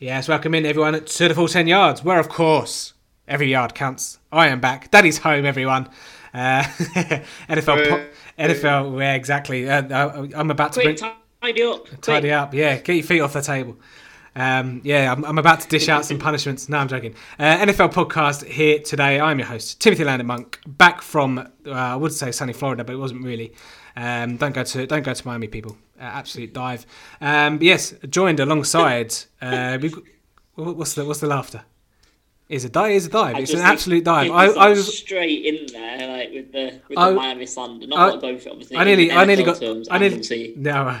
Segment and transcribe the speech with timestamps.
[0.00, 2.94] Yes, welcome in everyone to the full 10 yards, where of course
[3.28, 4.18] every yard counts.
[4.32, 4.90] I am back.
[4.90, 5.90] Daddy's home, everyone.
[6.32, 6.62] Uh,
[7.50, 8.06] NFL, po-
[8.38, 9.68] NFL, yeah, exactly.
[9.68, 11.86] Uh, I- I'm about to bring, tidy up.
[12.00, 12.54] tidy up.
[12.54, 13.76] Yeah, get your feet off the table.
[14.34, 16.70] Um, yeah, I'm, I'm about to dish out some punishments.
[16.70, 17.14] No, I'm joking.
[17.38, 19.20] Uh, NFL podcast here today.
[19.20, 22.94] I'm your host, Timothy Landon Monk, back from uh, I would say sunny Florida, but
[22.94, 23.52] it wasn't really.
[23.96, 25.76] Um, don't go to don't go to Miami, people.
[26.00, 26.86] Uh, absolute dive.
[27.20, 29.14] Um, yes, joined alongside.
[29.42, 29.78] Uh,
[30.54, 31.62] what's the what's the laughter?
[32.48, 32.92] Is a dive?
[32.92, 33.36] Is a dive?
[33.36, 34.30] I It's an absolute dive.
[34.32, 37.86] I, was, I was straight in there, like with the with I- the Miami slander.
[37.86, 38.76] Not I- going obviously.
[38.76, 40.98] I nearly, I nearly got, terms, I nearly, no.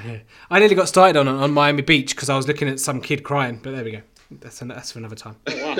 [0.50, 3.24] I nearly got started on on Miami Beach because I was looking at some kid
[3.24, 3.58] crying.
[3.62, 4.02] But there we go.
[4.30, 5.36] That's an, that's for another time.
[5.48, 5.76] Wow.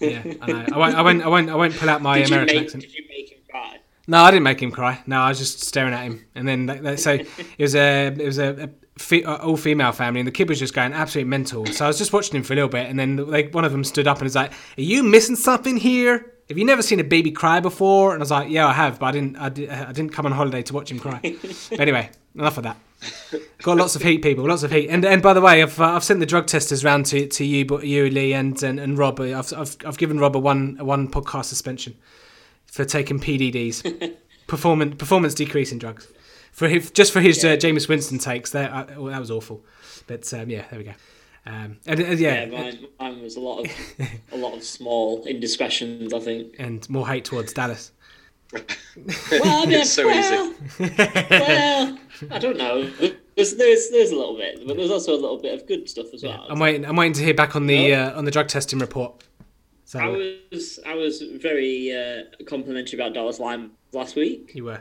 [0.00, 0.66] Yeah, I know.
[0.72, 2.82] I won't, I won't, I won't, I won't pull out my Did American make accent.
[2.82, 3.78] Did you make him cry?
[4.06, 5.00] No, I didn't make him cry.
[5.06, 8.06] No, I was just staring at him, and then that, that- so it was a
[8.08, 11.30] it was a, a fe- all female family, and the kid was just going absolutely
[11.30, 11.64] mental.
[11.66, 13.72] So I was just watching him for a little bit, and then like one of
[13.72, 16.32] them stood up and was like, "Are you missing something here?
[16.50, 18.98] Have you never seen a baby cry before?" And I was like, "Yeah, I have,
[18.98, 21.20] but I didn't I, did, I didn't come on holiday to watch him cry."
[21.70, 22.76] but anyway, enough of that.
[23.62, 24.46] Got lots of heat, people.
[24.46, 24.88] Lots of heat.
[24.88, 27.44] And and by the way, I've uh, I've sent the drug testers round to, to
[27.44, 29.18] you, but you, Lee, and, and and Rob.
[29.20, 31.96] I've I've I've given Rob a one a one podcast suspension
[32.74, 34.16] for taking PDDs,
[34.48, 36.08] performance performance decreasing drugs,
[36.50, 38.50] for his, just for his uh, Jameis Winston takes.
[38.50, 39.64] That uh, well, that was awful.
[40.08, 40.94] But um, yeah, there we go.
[41.46, 43.70] Um, and, and yeah, Yeah, mine, mine was a lot of
[44.32, 46.12] a lot of small indiscretions.
[46.12, 46.56] I think.
[46.58, 47.92] and more hate towards Dallas.
[49.30, 51.98] Well, I mean, It's so well, well,
[52.30, 52.88] I don't know.
[53.34, 56.14] There's, there's there's a little bit, but there's also a little bit of good stuff
[56.14, 56.46] as well.
[56.48, 56.84] I'm waiting.
[56.84, 59.24] I'm waiting to hear back on the uh, on the drug testing report.
[59.84, 60.08] So I
[60.50, 64.52] was I was very uh, complimentary about Dallas Lime last week.
[64.54, 64.80] you were,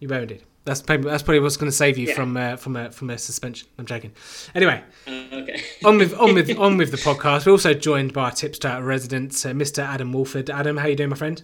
[0.00, 0.42] you were indeed.
[0.64, 2.14] That's probably, that's probably what's going to save you Yeah.
[2.14, 3.68] from uh, from a from a suspension.
[3.78, 4.12] I'm joking.
[4.54, 5.62] Anyway, Uh, okay.
[5.84, 7.46] on with on with on with the podcast.
[7.46, 9.78] We're also joined by our Tipstar resident, uh, Mr.
[9.82, 10.50] Adam Wolford.
[10.50, 11.42] Adam, how you doing, my friend?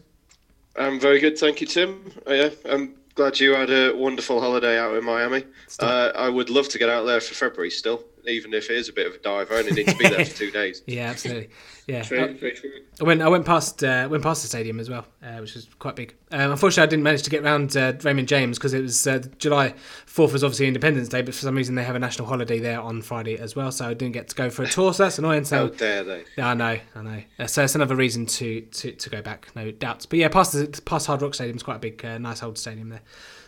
[0.76, 2.12] I'm very good, thank you, Tim.
[2.26, 5.44] Oh, yeah, I'm glad you had a wonderful holiday out in Miami.
[5.78, 8.88] Uh, I would love to get out there for February still, even if it is
[8.88, 9.50] a bit of a dive.
[9.50, 10.82] I only need to be there for two days.
[10.86, 11.50] Yeah, absolutely.
[11.86, 12.70] Yeah, True, I, very true.
[12.98, 15.68] I went I went past uh, went past the stadium as well, uh, which was
[15.78, 16.14] quite big.
[16.32, 19.22] Um, unfortunately, I didn't manage to get round uh, Raymond James because it was uh,
[19.36, 19.74] July
[20.06, 22.80] fourth was obviously Independence Day, but for some reason they have a national holiday there
[22.80, 24.94] on Friday as well, so I didn't get to go for a tour.
[24.94, 25.42] So that's annoying.
[25.42, 26.24] How So dare they?
[26.38, 27.22] yeah, I know, I know.
[27.38, 30.06] Uh, so it's another reason to, to, to go back, no doubts.
[30.06, 32.56] But yeah, past the past Hard Rock Stadium is quite a big, uh, nice old
[32.56, 33.02] stadium there.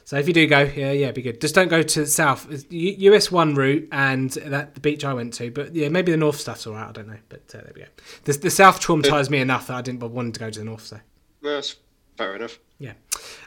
[0.07, 1.41] So if you do go, yeah, yeah, be good.
[1.41, 5.13] Just don't go to the south, It's US one route, and that the beach I
[5.13, 5.51] went to.
[5.51, 6.89] But yeah, maybe the north stuff's all right.
[6.89, 7.89] I don't know, but uh, there we go.
[8.23, 10.87] The, the south traumatized me enough that I didn't want to go to the north.
[10.87, 11.01] So
[11.43, 11.75] That's
[12.17, 12.61] fair enough.
[12.79, 12.93] yeah,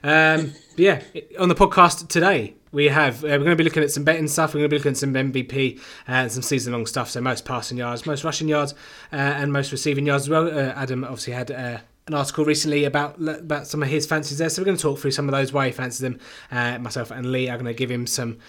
[0.04, 1.02] um, but yeah.
[1.40, 4.28] On the podcast today, we have uh, we're going to be looking at some betting
[4.28, 4.54] stuff.
[4.54, 7.10] We're going to be looking at some MVP uh, and some season long stuff.
[7.10, 8.74] So most passing yards, most rushing yards,
[9.14, 10.48] uh, and most receiving yards as well.
[10.48, 11.84] Uh, Adam obviously had.
[12.10, 14.98] An article recently about about some of his fancies there, so we're going to talk
[14.98, 16.20] through some of those why he fancies them.
[16.52, 18.40] Uh, myself and Lee are going to give him some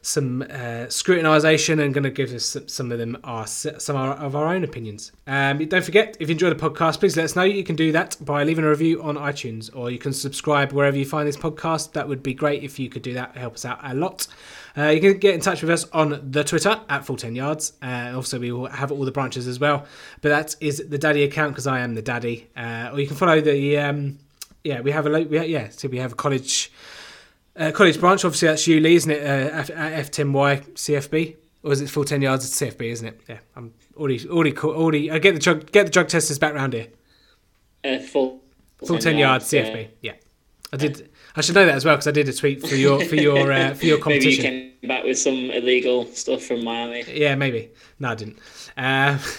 [0.00, 4.14] some uh, scrutinisation and going to give us some, of them our some of our,
[4.14, 5.12] of our own opinions.
[5.26, 7.42] Um, don't forget, if you enjoy the podcast, please let us know.
[7.42, 10.96] You can do that by leaving a review on iTunes, or you can subscribe wherever
[10.96, 11.92] you find this podcast.
[11.92, 13.36] That would be great if you could do that.
[13.36, 14.26] Help us out a lot.
[14.76, 17.72] Uh, you can get in touch with us on the Twitter at full 10 yards.
[17.82, 19.86] Uh, also, we will have all the branches as well.
[20.22, 22.48] But that is the daddy account because I am the daddy.
[22.56, 24.18] Uh, or you can follow the um,
[24.62, 26.70] yeah we have a we, yeah so we have a college
[27.56, 28.24] uh, college branch.
[28.24, 29.22] Obviously, that's you, Lee, isn't it?
[29.22, 32.44] Uh, F- F10Y CFB, or is it full 10 yards?
[32.44, 33.20] It's CFB, isn't it?
[33.28, 35.10] Yeah, I'm already already already.
[35.10, 36.88] I get the drug get the drug testers back round here.
[37.84, 38.40] Uh, full
[38.86, 39.88] Full 10 yards CFB.
[40.00, 40.12] Yeah,
[40.72, 41.09] I did.
[41.36, 43.52] I should know that as well because I did a tweet for your for your
[43.52, 44.42] uh, for your competition.
[44.44, 47.04] Maybe you came back with some illegal stuff from Miami.
[47.06, 47.70] Yeah, maybe.
[47.98, 48.38] No, I didn't.
[48.76, 49.18] Uh,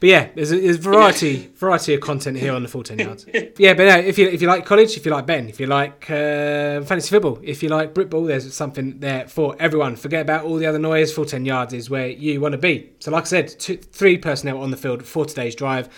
[0.00, 3.26] but yeah, there's a, there's variety variety of content here on the full ten yards.
[3.58, 5.66] Yeah, but no, if you if you like college, if you like Ben, if you
[5.66, 9.96] like uh, fantasy football, if you like Britball, there's something there for everyone.
[9.96, 11.12] Forget about all the other noise.
[11.12, 12.92] Full ten yards is where you want to be.
[13.00, 15.88] So, like I said, two, three personnel on the field for today's drive.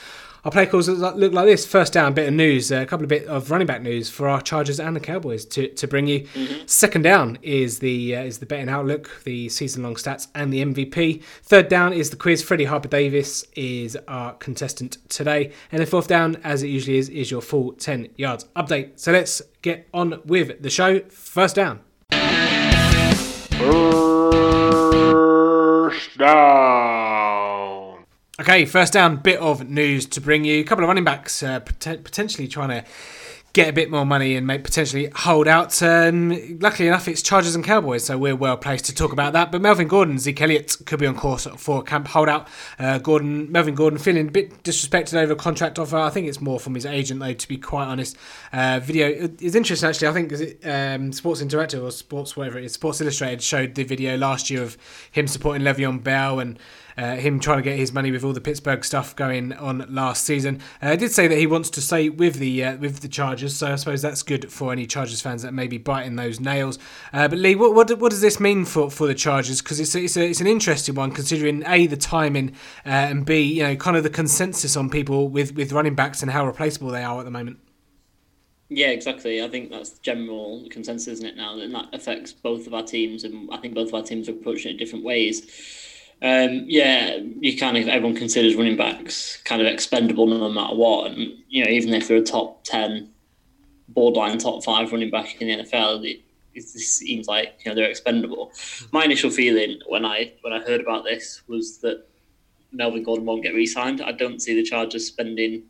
[0.46, 1.66] Our play calls look look like this.
[1.66, 4.40] First down, bit of news, a couple of bit of running back news for our
[4.40, 6.28] Chargers and the Cowboys to, to bring you.
[6.66, 10.64] Second down is the uh, is the betting outlook, the season long stats, and the
[10.64, 11.20] MVP.
[11.42, 12.44] Third down is the quiz.
[12.44, 17.08] Freddie Harper Davis is our contestant today, and the fourth down, as it usually is,
[17.08, 19.00] is your full ten yards update.
[19.00, 21.00] So let's get on with the show.
[21.08, 21.80] First down.
[25.90, 26.85] First down.
[28.38, 30.60] Okay, first down, bit of news to bring you.
[30.60, 32.84] A couple of running backs uh, pot- potentially trying to
[33.54, 35.82] get a bit more money and make potentially hold out.
[35.82, 39.50] Um, luckily enough, it's Chargers and Cowboys, so we're well placed to talk about that.
[39.50, 42.46] But Melvin Gordon, Zeke Elliott could be on course for a camp holdout.
[42.78, 45.96] Uh, Gordon, Melvin Gordon, feeling a bit disrespected over a contract offer.
[45.96, 47.32] I think it's more from his agent, though.
[47.32, 48.18] To be quite honest,
[48.52, 50.08] uh, video is interesting actually.
[50.08, 53.84] I think it, um, Sports Interactive or Sports whatever it is, Sports Illustrated showed the
[53.84, 54.76] video last year of
[55.10, 56.58] him supporting Le'Veon Bell and
[56.96, 60.24] uh, him trying to get his money with all the Pittsburgh stuff going on last
[60.24, 60.60] season.
[60.82, 63.56] Uh, I did say that he wants to stay with the uh, with the Chargers,
[63.56, 66.78] so I suppose that's good for any Chargers fans that may be biting those nails.
[67.12, 69.62] Uh, but Lee, what, what, what does this mean for, for the Chargers?
[69.62, 72.50] Because it's a, it's, a, it's an interesting one considering a the timing
[72.84, 76.22] uh, and b you know kind of the consensus on people with with running backs
[76.22, 77.58] and how replaceable they are at the moment.
[78.68, 79.42] Yeah, exactly.
[79.42, 81.36] I think that's the general consensus, isn't it?
[81.36, 84.28] Now, and that affects both of our teams, and I think both of our teams
[84.28, 85.85] are approaching it different ways.
[86.22, 91.10] Um, yeah, you kind of everyone considers running backs kind of expendable no matter what,
[91.10, 93.10] and you know even if they're a top ten,
[93.88, 96.22] borderline top five running back in the NFL, it,
[96.54, 98.50] it seems like you know they're expendable.
[98.92, 102.06] My initial feeling when I when I heard about this was that
[102.72, 104.00] Melvin Gordon won't get re-signed.
[104.00, 105.64] I don't see the Chargers spending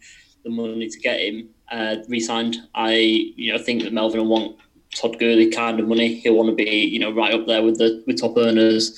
[0.45, 2.57] the money to get him uh, re-signed.
[2.73, 4.59] I you know think that Melvin will want
[4.95, 6.15] Todd Gurley kind of money.
[6.21, 8.97] He'll want to be you know right up there with the with top earners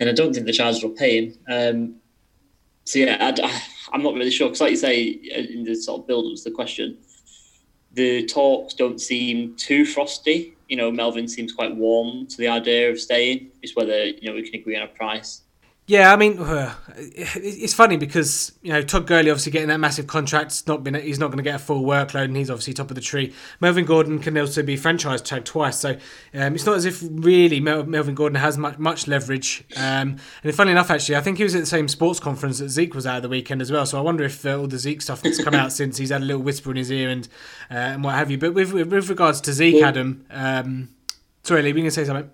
[0.00, 1.34] and I don't think the Chargers will pay him.
[1.48, 1.94] Um,
[2.84, 6.06] so yeah, I, am not really sure because, like you say, in the sort of
[6.06, 6.98] build-up to the question,
[7.92, 10.56] the talks don't seem too frosty.
[10.68, 13.50] You know, Melvin seems quite warm to the idea of staying.
[13.62, 15.42] It's whether you know we can agree on a price.
[15.88, 16.36] Yeah, I mean,
[16.96, 20.68] it's funny because you know Todd Gurley obviously getting that massive contract.
[20.68, 22.94] Not been he's not going to get a full workload, and he's obviously top of
[22.94, 23.32] the tree.
[23.58, 25.96] Melvin Gordon can also be franchise tagged twice, so
[26.34, 29.64] um, it's not as if really Mel- Melvin Gordon has much much leverage.
[29.78, 32.68] Um, and funny enough, actually, I think he was at the same sports conference that
[32.68, 33.86] Zeke was at the weekend as well.
[33.86, 36.20] So I wonder if uh, all the Zeke stuff that's come out since he's had
[36.20, 37.26] a little whisper in his ear and
[37.70, 38.36] uh, and what have you.
[38.36, 40.90] But with with regards to Zeke, Adam, um,
[41.44, 42.30] sorry, Lee, we can say something.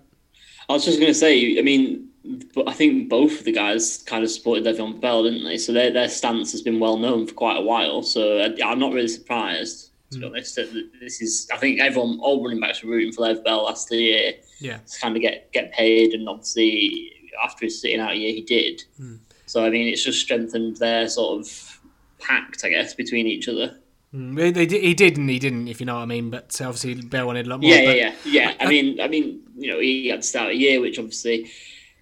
[0.67, 2.09] I was just going to say, I mean
[2.53, 5.57] but I think both of the guys kind of supported Le'Veon Bell, didn't they?
[5.57, 8.03] So their their stance has been well known for quite a while.
[8.03, 10.29] So I, am not really surprised, to be mm.
[10.29, 10.55] honest.
[10.55, 14.33] This is, I think everyone, all running backs were rooting for Lev Bell last year.
[14.59, 17.11] Yeah, to kind of get get paid, and obviously
[17.43, 18.83] after his sitting out a year, he did.
[18.99, 19.19] Mm.
[19.45, 21.79] So I mean, it's just strengthened their sort of
[22.19, 23.77] pact, I guess, between each other.
[24.13, 26.29] Mm, they, he did and he didn't, if you know what I mean.
[26.29, 27.69] But obviously, Bell wanted a lot more.
[27.69, 28.53] Yeah, yeah, yeah, yeah.
[28.59, 31.51] I, I mean, I mean, you know, he had to start a year, which obviously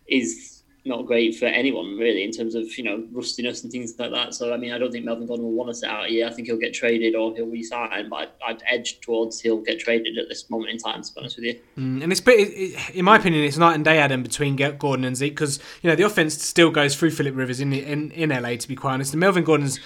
[0.08, 0.54] is
[0.86, 4.34] not great for anyone really in terms of you know rustiness and things like that.
[4.34, 6.28] So I mean, I don't think Melvin Gordon will want to sit out a year.
[6.28, 9.80] I think he'll get traded or he'll resign, but I'd, I'd edge towards he'll get
[9.80, 11.02] traded at this moment in time.
[11.02, 13.98] To be honest with you, mm, and it's in my opinion, it's night and day,
[13.98, 17.62] Adam, between Gordon and Zeke because you know the offense still goes through Philip Rivers
[17.62, 18.56] in in, in LA.
[18.56, 19.80] To be quite honest, and Melvin Gordon's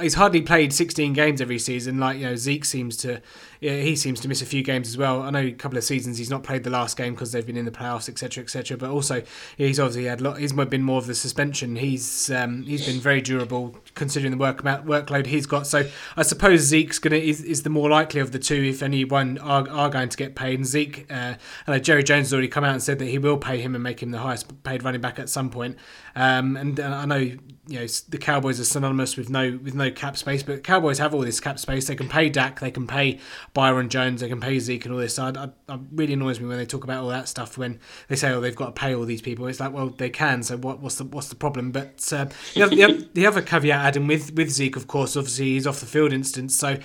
[0.00, 1.98] he's hardly played 16 games every season.
[1.98, 3.20] Like you know Zeke seems to
[3.60, 5.22] yeah, he seems to miss a few games as well.
[5.22, 7.56] I know a couple of seasons he's not played the last game because they've been
[7.56, 8.76] in the playoffs, etc., etc.
[8.76, 9.22] But also,
[9.56, 11.76] he's obviously had lot, he's been more of the suspension.
[11.76, 15.66] He's um, he's been very durable considering the work workload he's got.
[15.66, 19.38] So I suppose Zeke's gonna is, is the more likely of the two if anyone
[19.38, 20.58] are, are going to get paid.
[20.58, 21.34] And Zeke, uh,
[21.66, 23.74] I know Jerry Jones has already come out and said that he will pay him
[23.74, 25.76] and make him the highest paid running back at some point.
[26.18, 27.38] Um, and uh, I know you
[27.68, 31.20] know the Cowboys are synonymous with no with no cap space, but Cowboys have all
[31.20, 31.86] this cap space.
[31.86, 33.20] They can pay Dak, they can pay
[33.54, 35.14] Byron Jones, they can pay Zeke, and all this.
[35.14, 37.78] So I, I, I really annoys me when they talk about all that stuff when
[38.08, 40.42] they say, "Oh, they've got to pay all these people." It's like, well, they can.
[40.42, 41.70] So what, what's the what's the problem?
[41.70, 45.16] But uh, the, other, the, other, the other caveat, Adam, with with Zeke, of course,
[45.16, 46.78] obviously he's off the field instance, so.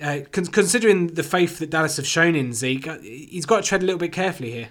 [0.00, 3.68] Uh, con- considering the faith that Dallas have shown in Zeke, uh, he's got to
[3.68, 4.70] tread a little bit carefully here.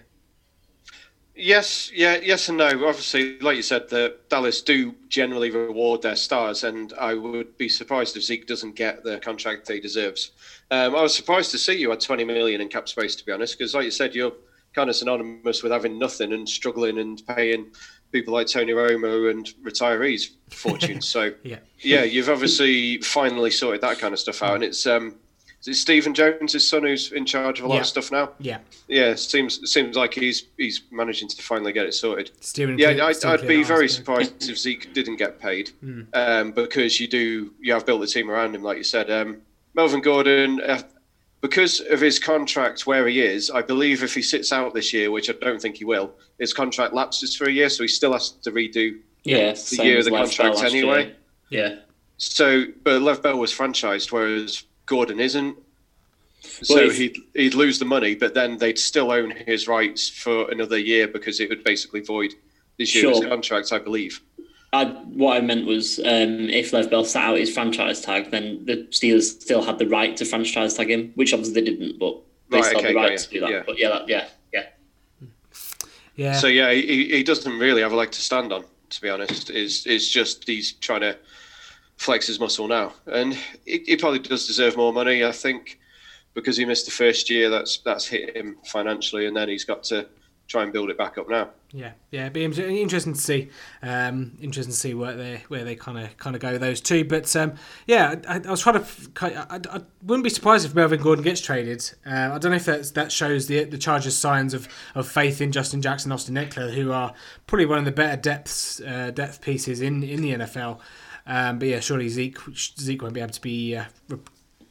[1.36, 2.68] Yes, yeah, yes and no.
[2.68, 7.68] Obviously, like you said, the Dallas do generally reward their stars, and I would be
[7.68, 10.32] surprised if Zeke doesn't get the contract he deserves.
[10.70, 13.32] Um, I was surprised to see you had 20 million in cap space, to be
[13.32, 14.34] honest, because like you said, you're
[14.74, 17.72] kind of synonymous with having nothing and struggling and paying
[18.12, 21.08] people like Tony Romo and retirees fortunes.
[21.13, 25.16] So yeah, yeah, you've obviously finally sorted that kind of stuff out, and it's um,
[25.63, 27.82] is it Stephen Jones, his son, who's in charge of a lot yeah.
[27.82, 28.32] of stuff now?
[28.38, 28.58] Yeah.
[28.89, 32.32] Yeah, seems seems like he's he's managing to finally get it sorted.
[32.41, 36.05] Steven yeah, I'd, I'd be very surprised if Zeke didn't get paid, mm.
[36.13, 39.10] um, because you do you have built a team around him, like you said.
[39.10, 39.38] Um,
[39.74, 40.82] Melvin Gordon, uh,
[41.39, 45.12] because of his contract where he is, I believe if he sits out this year,
[45.12, 48.12] which I don't think he will, his contract lapses for a year, so he still
[48.12, 51.13] has to redo yeah, the year of the contract anyway.
[51.50, 51.67] Year.
[51.67, 51.75] Yeah.
[52.17, 55.58] So, but Lev Bell was franchised, whereas Gordon isn't.
[56.42, 60.78] So he'd, he'd lose the money, but then they'd still own his rights for another
[60.78, 62.34] year because it would basically void
[62.78, 63.30] this year's sure.
[63.30, 64.22] contract, I believe.
[64.74, 68.66] I, what I meant was um, if Lev Bell sat out his franchise tag, then
[68.66, 72.18] the Steelers still had the right to franchise tag him, which obviously they didn't, but
[72.50, 73.50] they Right, still okay, had the right got to do that.
[73.52, 73.63] Yeah.
[73.66, 74.66] But yeah, that, yeah, yeah.
[76.16, 76.34] Yeah.
[76.34, 78.66] So yeah, he, he doesn't really have a leg to stand on.
[78.90, 81.18] To be honest, is it's just he's trying to
[82.04, 83.34] flex his muscle now, and
[83.66, 85.24] he, he probably does deserve more money.
[85.24, 85.80] I think
[86.34, 89.84] because he missed the first year, that's that's hit him financially, and then he's got
[89.86, 90.08] to
[90.48, 91.50] try and build it back up now.
[91.72, 93.50] Yeah, yeah, be interesting to see.
[93.82, 97.06] Um, interesting to see where they where they kind of kind of go those two.
[97.06, 97.54] But um,
[97.88, 98.86] yeah, I, I was trying to.
[99.22, 101.90] I, I, wouldn't be surprised if Melvin Gordon gets traded.
[102.06, 105.42] Uh, I don't know if that's, that shows the the Chargers' signs of, of faith
[105.42, 107.14] in Justin Jackson, Austin Ekeler, who are
[107.48, 110.80] probably one of the better depths uh, depth pieces in in the NFL.
[111.25, 114.18] Um, but yeah, surely Zeke Zeke won't be able to be uh, re-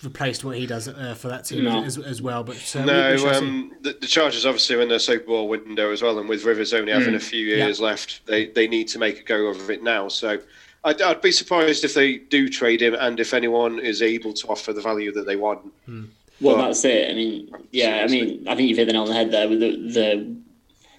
[0.03, 1.83] replaced what he does uh, for that team No.
[1.83, 2.45] as, as well.
[2.45, 5.27] But uh, we- we No, shall um, the, the Chargers obviously are in their Super
[5.27, 8.69] Bowl window as well, and with Rivers only having a few years left, they, they
[8.69, 10.09] need to make a go of it now.
[10.09, 10.39] So
[10.85, 14.47] I'd, I'd be surprised if they do trade him, and if anyone is able to
[14.49, 15.61] offer the value that they want.
[15.89, 17.11] Well, But- that's it.
[17.11, 19.49] I mean, yeah, I mean, I think you've hit the nail on the head there.
[19.49, 20.37] With the the,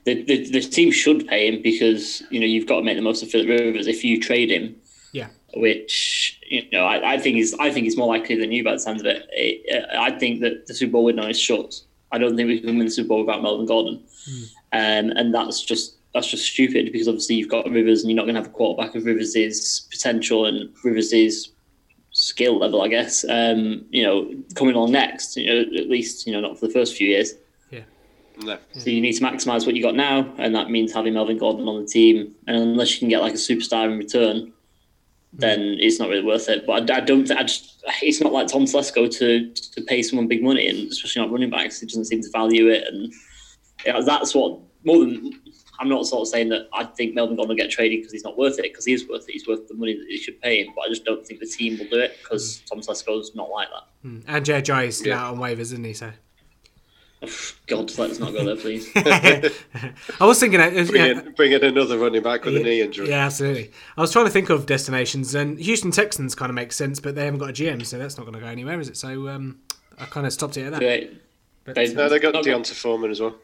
[0.06, 3.02] the the the team should pay him because you know you've got to make the
[3.04, 3.86] most of Philip Rivers.
[3.88, 4.76] If you trade him,
[5.12, 5.28] Yeah.
[5.56, 8.74] Which you know I, I think is I think is more likely than you by
[8.74, 9.28] the sounds of it.
[9.32, 11.82] it I think that the Super Bowl window is short.
[12.12, 14.04] I don't think we can win the Super Bowl without Melvin Gordon,
[14.72, 18.24] um, and that's just that's just stupid because obviously you've got Rivers and you're not
[18.24, 21.52] going to have a quarterback of Rivers' potential and Rivers'
[22.12, 23.26] skill level, I guess.
[23.28, 26.74] Um, you know, coming on next, you know, at least you know not for the
[26.74, 27.34] first few years.
[28.42, 28.58] No.
[28.78, 31.68] So you need to maximise what you got now, and that means having Melvin Gordon
[31.68, 32.34] on the team.
[32.48, 34.53] And unless you can get like a superstar in return,
[35.34, 36.66] then it's not really worth it.
[36.66, 37.30] But I, I don't.
[37.32, 41.22] I just, it's not like Tom Telesco to to pay someone big money, and especially
[41.22, 41.80] not running backs.
[41.80, 43.12] He doesn't seem to value it, and
[43.86, 45.40] yeah, that's what more than.
[45.80, 48.24] I'm not sort of saying that I think Melvin Gordon will get traded because he's
[48.24, 49.32] not worth it, because he is worth it.
[49.34, 50.72] He's worth the money that they should pay him.
[50.76, 53.68] But I just don't think the team will do it because Tom Telesco's not like
[53.70, 54.08] that.
[54.08, 54.24] Mm.
[54.28, 55.20] And Jay is Yeah.
[55.20, 55.94] out on waivers, isn't he?
[55.94, 56.12] So.
[57.68, 58.90] God, let's not go there, please.
[58.96, 62.82] I was thinking, uh, Bring, yeah, in, bring in another running back with a knee
[62.82, 63.10] injury.
[63.10, 63.72] Yeah, absolutely.
[63.98, 67.16] I was trying to think of destinations, and Houston Texans kind of makes sense, but
[67.16, 68.98] they haven't got a GM, so that's not going to go anywhere, is it?
[68.98, 69.60] So um,
[70.00, 70.80] I kind of stopped it at that.
[70.80, 71.12] They-
[71.66, 73.36] But, they- No, they got not D'Onta Foreman as well.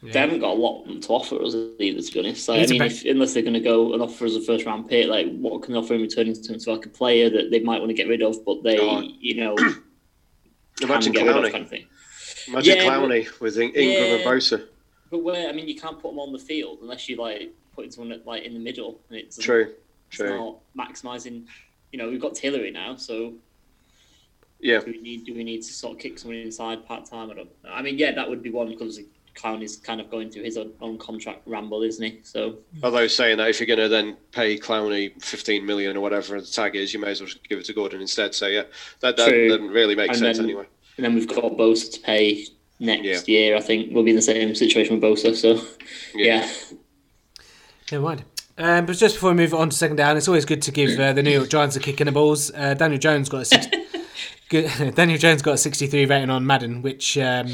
[0.00, 2.48] They haven't got a lot to offer us either, to be honest.
[2.48, 4.88] Like, I mean, if, unless they're going to go and offer us a first round
[4.88, 7.50] pick, like what can they offer in return in terms of like a player that
[7.50, 9.00] they might want to get rid of, but they, Oh.
[9.00, 9.82] you know, can
[10.82, 11.86] Imagine get rid of kind of thing.
[12.48, 14.26] Imagine Yeah, Clowney with In- Ingram and Yeah.
[14.26, 14.64] Bosa.
[15.10, 17.90] But where I mean, you can't put them on the field unless you like putting
[17.90, 19.74] someone like in the middle, and it's um, True.
[20.08, 20.36] It's True.
[20.36, 21.46] not maximising.
[21.92, 23.34] You know, we've got Tillery now, so
[24.60, 24.80] Yeah.
[24.80, 27.30] do we need do we need to sort of kick someone inside part time?
[27.30, 27.50] I don't.
[27.68, 29.00] I mean, yeah, that would be one because
[29.34, 32.18] Clown is kind of going through his own, own contract ramble, isn't he?
[32.24, 36.40] So Although saying that if you're going to then pay Clowney 15 million or whatever
[36.40, 38.34] the tag is, you may as well give it to Gordon instead.
[38.34, 38.64] So yeah,
[39.00, 40.66] that, that doesn't really make And sense then- anyway.
[40.98, 42.44] And then we've got Bosa to pay
[42.80, 43.20] next Yeah.
[43.26, 43.56] year.
[43.56, 45.34] I think we'll be in the same situation with Bosa.
[45.34, 45.64] So,
[46.14, 46.46] yeah.
[47.90, 48.24] Never mind.
[48.58, 50.98] Um, but just before we move on to second down, it's always good to give
[50.98, 52.50] uh, the New York Giants a kick in the balls.
[52.52, 53.66] Uh, Daniel Jones got a six-
[54.48, 57.46] good, Daniel Jones got a 63 rating on Madden, which um,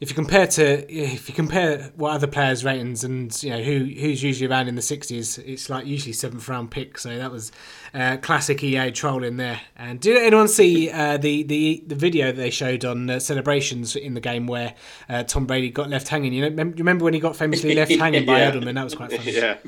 [0.00, 3.78] if you compare to if you compare what other players' ratings and you know who
[3.84, 6.98] who's usually around in the 60s, it's like usually seventh round pick.
[6.98, 7.50] So that was
[7.94, 9.60] uh, classic EA trolling there.
[9.76, 13.96] And did anyone see uh, the the the video that they showed on uh, celebrations
[13.96, 14.74] in the game where
[15.08, 16.32] uh, Tom Brady got left hanging?
[16.32, 18.50] You know, mem- remember when he got famously left hanging by Yeah.
[18.52, 18.74] Edelman?
[18.74, 19.32] That was quite funny.
[19.32, 19.56] Yeah,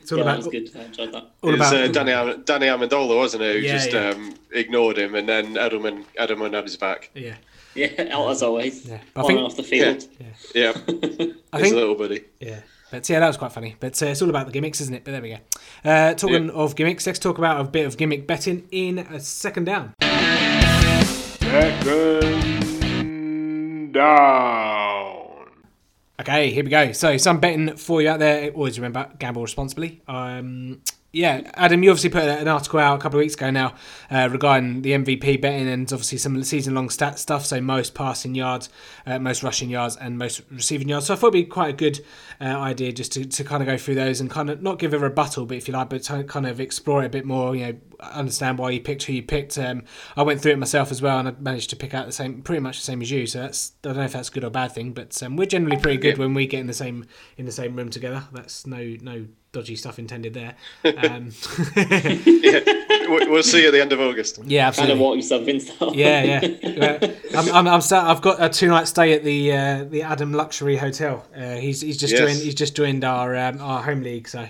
[0.00, 0.70] It's all Yeah, that about was good.
[0.76, 1.30] I enjoyed that.
[1.42, 3.56] all it was about uh, Danny, Danny Amendola, wasn't it?
[3.56, 4.08] Who Yeah, just yeah.
[4.10, 7.10] Um, ignored him, and then Edelman Edelman had his back.
[7.14, 7.34] yeah.
[7.74, 7.86] Yeah,
[8.28, 8.84] as always.
[8.84, 10.04] Yeah, but I think- off the field.
[10.18, 10.72] Yeah, yeah.
[11.52, 12.24] I his think little buddy.
[12.40, 12.60] Yeah.
[12.90, 13.76] But yeah, that was quite funny.
[13.78, 15.04] But uh, it's all about the gimmicks, isn't it?
[15.04, 15.38] But there we go.
[15.88, 19.66] Uh, talking of gimmicks, let's talk about a bit of gimmick betting in a second
[19.66, 19.94] down.
[21.40, 25.46] Second down.
[26.20, 26.92] Okay, here we go.
[26.92, 28.50] So some betting for you out there.
[28.50, 30.02] Always remember gamble responsibly.
[30.08, 33.74] Um, yeah, Adam, you obviously put an article out a couple of weeks ago now
[34.10, 37.44] uh, regarding the MVP betting and obviously some of the season-long stat stuff.
[37.44, 38.68] So most passing yards,
[39.06, 41.06] uh, most rushing yards, and most receiving yards.
[41.06, 42.00] So I thought it'd be quite a good
[42.40, 44.94] uh, idea just to, to kind of go through those and kind of not give
[44.94, 47.56] a rebuttal, but if you like, but to kind of explore it a bit more.
[47.56, 49.58] You know, understand why you picked who you picked.
[49.58, 49.82] Um,
[50.16, 52.42] I went through it myself as well, and I managed to pick out the same,
[52.42, 53.26] pretty much the same as you.
[53.26, 55.46] So that's I don't know if that's a good or bad thing, but um, we're
[55.46, 56.20] generally pretty good Yeah.
[56.24, 58.24] when we get in the same in the same room together.
[58.32, 60.54] That's no no dodgy stuff intended there.
[60.84, 61.30] Um,
[61.76, 62.60] Yeah,
[63.10, 64.38] We- we'll see you at the end of August.
[64.44, 64.92] yeah, absolutely.
[64.92, 65.94] Kind of walk yourself into that.
[65.94, 67.12] Yeah, yeah.
[67.38, 70.32] I'm, I'm, I'm sta- I've got a two night stay at the uh, the Adam
[70.32, 71.26] Luxury Hotel.
[71.36, 72.20] Uh, he's he's just Yes.
[72.20, 74.28] joined he's just joined our um, our home league.
[74.28, 74.46] So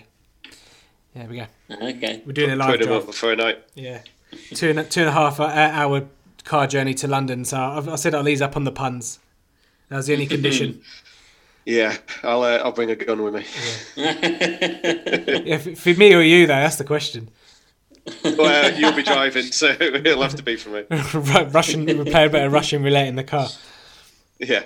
[1.15, 1.47] There we go.
[1.71, 2.23] Okay.
[2.27, 3.09] We're doing a live Put him draft.
[3.09, 3.59] up for a night.
[3.75, 4.03] Yeah,
[4.55, 6.07] two and two and a half uh, hour
[6.45, 7.45] car journey to London.
[7.45, 9.19] So I've, I said I'll ease up on the puns.
[9.89, 10.83] That was the only condition.
[11.65, 13.45] Yeah, I'll uh, I'll bring a gun with me.
[13.97, 17.29] yeah, for, for me or you though, that's the question.
[18.25, 20.85] well, you'll be driving, so it'll have to be for me.
[21.51, 23.49] Russian, we play a bit of Russian roulette in the car.
[24.39, 24.63] Yeah.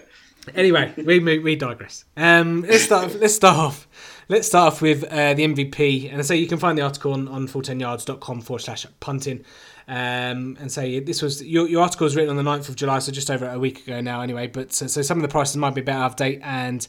[0.55, 2.05] Anyway, we we, we digress.
[2.17, 3.15] Um, let's start.
[3.21, 3.89] Let's start off.
[4.29, 7.29] Let's start off with uh, the MVP, and so you can find the article on,
[7.29, 9.45] on full10yards.com forward slash punting.
[9.87, 13.01] Um, and say this was your, your article was written on the 9th of July,
[13.01, 14.47] so just over a week ago now, anyway.
[14.47, 16.87] But so, so some of the prices might be a bit out of date, and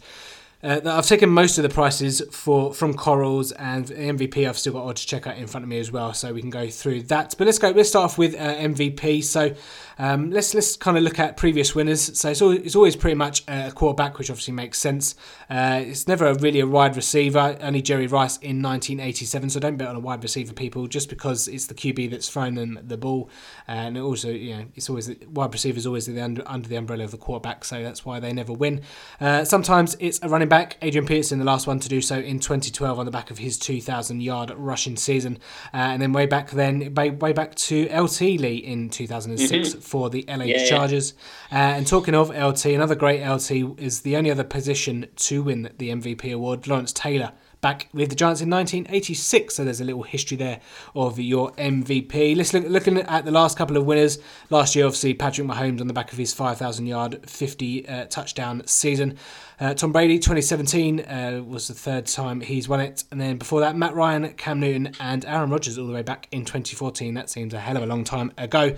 [0.64, 4.48] uh, I've taken most of the prices for from Corals and MVP.
[4.48, 6.42] I've still got odds to check out in front of me as well, so we
[6.42, 7.36] can go through that.
[7.38, 7.70] But let's go.
[7.70, 9.24] Let's start off with uh, MVP.
[9.24, 9.54] So
[9.98, 12.18] um, let's let's kind of look at previous winners.
[12.20, 15.16] So it's always, it's always pretty much a quarterback, which obviously makes sense.
[15.50, 17.58] Uh, it's never a, really a wide receiver.
[17.62, 19.52] Only Jerry Rice in 1987.
[19.52, 22.56] So don't bet on a wide receiver, people, just because it's the QB that's thrown
[22.56, 23.30] them the ball.
[23.68, 26.76] And also, you know, it's always the, wide receiver is always the under, under the
[26.76, 27.64] umbrella of the quarterback.
[27.64, 28.82] So that's why they never win.
[29.20, 30.78] Uh, sometimes it's a running back.
[30.82, 33.58] Adrian Peterson, the last one to do so in 2012 on the back of his
[33.58, 35.38] 2,000 yard rushing season.
[35.74, 39.85] Uh, and then way back then, way, way back to LT Lee in 2006 mm-hmm.
[39.86, 41.14] For the LA yeah, Chargers.
[41.52, 45.70] Uh, and talking of LT, another great LT is the only other position to win
[45.78, 47.32] the MVP award, Lawrence Taylor
[47.66, 49.56] back with the Giants in 1986.
[49.56, 50.62] So there's a little history there
[50.96, 52.38] of your MVP.
[52.38, 54.20] Let's look looking at the last couple of winners.
[54.52, 58.62] Last year, obviously, Patrick Mahomes on the back of his 5,000 yard, 50 uh, touchdown
[58.68, 59.18] season.
[59.60, 63.62] Uh, Tom Brady, 2017 uh, was the third time he's won it, and then before
[63.62, 67.16] that, Matt Ryan, Cam Newton, and Aaron Rodgers all the way back in 2014.
[67.16, 68.76] That seems a hell of a long time ago.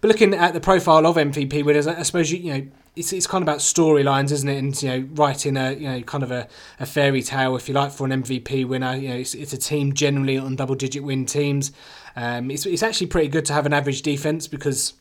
[0.00, 3.26] But looking at the profile of MVP winners, I suppose you, you know it's, it's
[3.26, 4.58] kind of about storylines, isn't it?
[4.58, 6.48] And you know, writing a you know kind of a,
[6.80, 8.96] a fairy tale, if you like, for an MVP winner.
[8.96, 11.72] You know, it's, it's a team generally on double digit win teams.
[12.16, 14.94] Um, it's it's actually pretty good to have an average defense because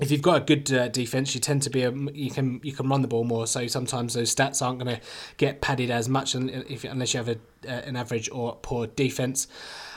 [0.00, 2.72] if you've got a good uh, defense, you tend to be a, you can you
[2.72, 3.46] can run the ball more.
[3.46, 5.02] So sometimes those stats aren't going to
[5.36, 7.36] get padded as much if, unless you have a,
[7.66, 9.48] uh, an average or poor defense.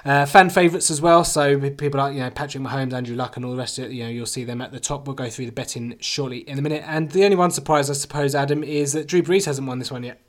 [0.03, 1.23] Uh, fan favourites as well.
[1.23, 3.91] So people like you know Patrick Mahomes, Andrew Luck, and all the rest of it.
[3.91, 5.05] You know you'll see them at the top.
[5.05, 6.83] We'll go through the betting shortly in a minute.
[6.87, 9.91] And the only one surprise, I suppose, Adam, is that Drew Brees hasn't won this
[9.91, 10.19] one yet.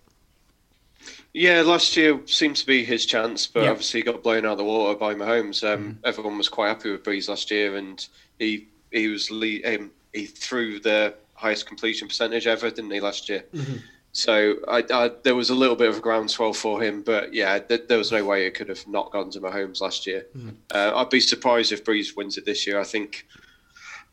[1.32, 3.70] Yeah, last year seemed to be his chance, but yep.
[3.70, 5.64] obviously he got blown out of the water by Mahomes.
[5.64, 5.90] Um, mm-hmm.
[6.04, 8.06] Everyone was quite happy with Brees last year, and
[8.38, 13.28] he he was lead, um, he threw the highest completion percentage ever, didn't he, last
[13.28, 13.44] year?
[13.54, 13.76] Mm-hmm.
[14.12, 17.58] So I, I, there was a little bit of a groundswell for him, but yeah,
[17.58, 20.26] th- there was no way it could have not gone to Mahomes last year.
[20.36, 20.54] Mm.
[20.70, 22.78] Uh, I'd be surprised if Brees wins it this year.
[22.78, 23.26] I think,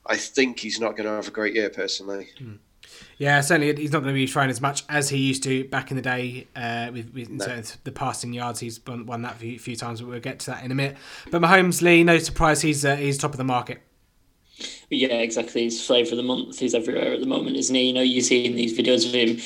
[0.05, 2.29] I think he's not going to have a great year personally.
[2.39, 2.59] Mm.
[3.17, 5.91] Yeah, certainly he's not going to be throwing as much as he used to back
[5.91, 7.61] in the day uh, with, with no.
[7.83, 8.61] the passing yards.
[8.61, 10.75] He's won, won that a few, few, times, but we'll get to that in a
[10.75, 10.95] minute.
[11.29, 13.81] But Mahomes, Lee, no surprise, he's uh, he's top of the market.
[14.89, 15.63] Yeah, exactly.
[15.63, 16.59] His flavour of the month.
[16.59, 17.87] He's everywhere at the moment, isn't he?
[17.87, 19.39] You know, you see in these videos of him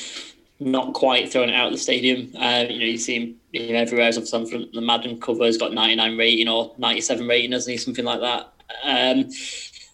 [0.60, 2.32] not quite throwing it out of the stadium.
[2.36, 4.08] Uh, you know, you see him you know, everywhere.
[4.08, 7.76] As on front the Madden cover has got 99 rating or 97 rating, doesn't he?
[7.76, 8.52] Something like that.
[8.82, 9.30] Um,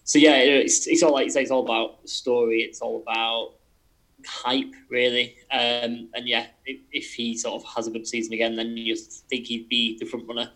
[0.03, 1.41] so yeah, it's, it's all like you say.
[1.41, 2.61] It's all about story.
[2.61, 3.53] It's all about
[4.25, 5.35] hype, really.
[5.51, 8.95] Um, and yeah, if, if, he sort of has a good season again, then you
[8.95, 10.51] think he'd be the front runner.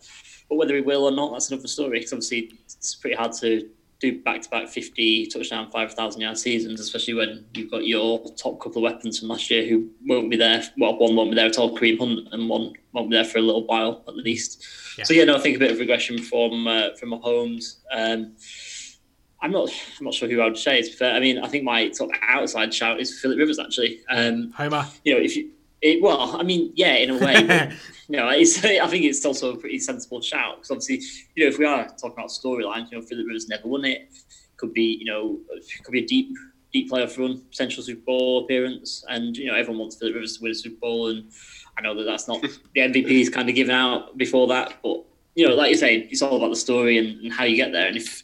[0.48, 1.98] But whether he will or not, that's another story.
[1.98, 3.68] Because obviously, it's pretty hard to
[4.00, 8.60] do back to back 50 touchdown, 5,000 yard seasons, especially when you've got your top
[8.60, 10.62] couple of weapons from last year who won't be there.
[10.78, 13.38] Well, one won't be there at all, Kareem Hunt, and one won't be there for
[13.38, 14.64] a little while at least.
[14.98, 15.04] Yeah.
[15.04, 17.76] So, yeah, no, I think a bit of regression from uh, from Mahomes.
[17.92, 18.36] Um,
[19.40, 19.70] I'm not.
[19.98, 20.82] I'm not sure who I would say.
[20.82, 23.58] To be fair, I mean, I think my sort of outside shout is Philip Rivers.
[23.58, 24.86] Actually, um, Homer.
[25.04, 25.50] You know, if you,
[25.82, 27.44] it, well, I mean, yeah, in a way.
[27.44, 27.72] But,
[28.08, 31.02] you know, it's, I think it's also a pretty sensible shout because obviously,
[31.34, 34.08] you know, if we are talking about storylines, you know, Philip Rivers never won it.
[34.56, 35.38] Could be, you know,
[35.84, 36.34] could be a deep,
[36.72, 40.42] deep playoff run, potential Super Bowl appearance, and you know, everyone wants Philip Rivers to
[40.42, 41.30] win a Super Bowl, and
[41.76, 42.40] I know that that's not
[42.74, 46.08] the MVP is kind of given out before that, but you know, like you're saying,
[46.10, 48.22] it's all about the story and, and how you get there, and if.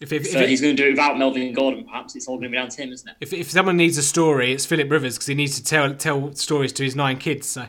[0.00, 2.36] If, if, so if he's going to do it without Melvin Gordon, perhaps it's all
[2.36, 3.16] going to be down to him, isn't it?
[3.20, 6.32] If, if someone needs a story, it's Philip Rivers because he needs to tell tell
[6.34, 7.48] stories to his nine kids.
[7.48, 7.66] So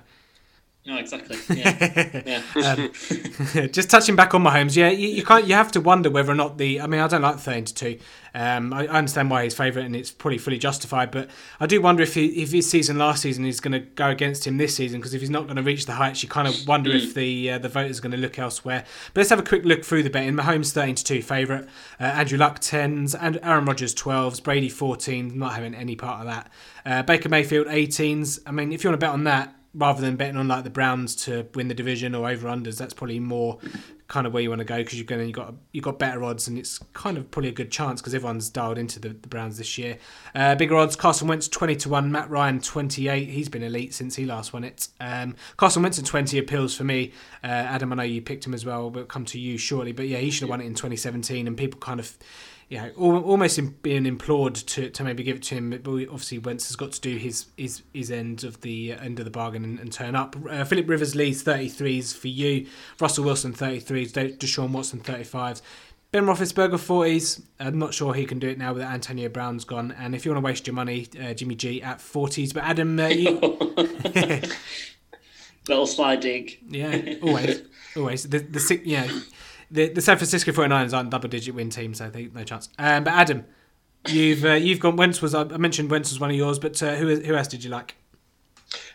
[0.84, 1.38] no, exactly.
[1.56, 2.72] Yeah, yeah.
[2.72, 2.92] um,
[3.72, 5.46] just touching back on Mahomes, yeah, you, you, can't.
[5.46, 6.82] You have to wonder whether or not the.
[6.82, 8.00] I mean, I don't like the into two.
[8.34, 11.12] Um, I, I, understand why he's favourite, and it's probably fully justified.
[11.12, 14.10] But I do wonder if he, if his season last season is going to go
[14.10, 16.48] against him this season, because if he's not going to reach the heights, you kind
[16.48, 17.04] of wonder mm.
[17.04, 18.84] if the uh, the voters are going to look elsewhere.
[19.14, 20.34] But let's have a quick look through the betting.
[20.34, 21.66] Mahomes thirteen to two favourite,
[22.00, 25.38] uh, Andrew Luck tens, and Aaron Rodgers twelves, Brady fourteen.
[25.38, 26.50] Not having any part of that.
[26.86, 28.40] Uh, Baker Mayfield 18s.
[28.48, 30.70] I mean, if you want to bet on that, rather than betting on like the
[30.70, 33.60] Browns to win the division or over unders, that's probably more
[34.08, 36.22] kind of where you want to go because you're going you got you got better
[36.22, 39.28] odds and it's kind of probably a good chance because everyone's dialed into the, the
[39.30, 39.98] Browns this year.
[40.36, 43.30] Uh, bigger odds: Carson Wentz twenty to one, Matt Ryan twenty eight.
[43.30, 44.90] He's been elite since he last won it.
[45.00, 47.14] Um, Carson Wentz at twenty appeals for me.
[47.44, 48.90] Uh, Adam, I know you picked him as well.
[48.90, 51.48] We'll come to you shortly, but yeah, he should have won it in twenty seventeen,
[51.48, 52.18] and people kind of
[52.72, 55.72] you know, almost being implored to, to maybe give it to him.
[55.72, 59.26] But obviously, Wentz has got to do his his, his end of the end of
[59.26, 60.38] the bargain and, and turn up.
[60.50, 62.68] Uh, Philip Rivers leads 33s for you.
[63.02, 64.38] Russell Wilson 33s.
[64.38, 65.62] Deshaun Watson 35s.
[66.14, 67.42] Ben Roethlisberger 40s.
[67.60, 69.94] I'm not sure he can do it now that Antonio Brown's gone.
[70.00, 72.54] And if you want to waste your money, uh, Jimmy G at 40s.
[72.54, 73.32] But Adam, uh, you...
[75.68, 76.52] little sliding.
[76.70, 77.64] Yeah, always,
[77.98, 78.24] always.
[78.30, 79.12] The the yeah
[79.72, 82.70] the, the San Francisco 49ers aren't double digit win team, so think no chance.
[82.78, 83.46] Um, but Adam,
[84.08, 84.98] you've uh, you've gone.
[84.98, 87.64] Wentz was I mentioned Wentz was one of yours, but uh, who who else did
[87.64, 87.96] you like?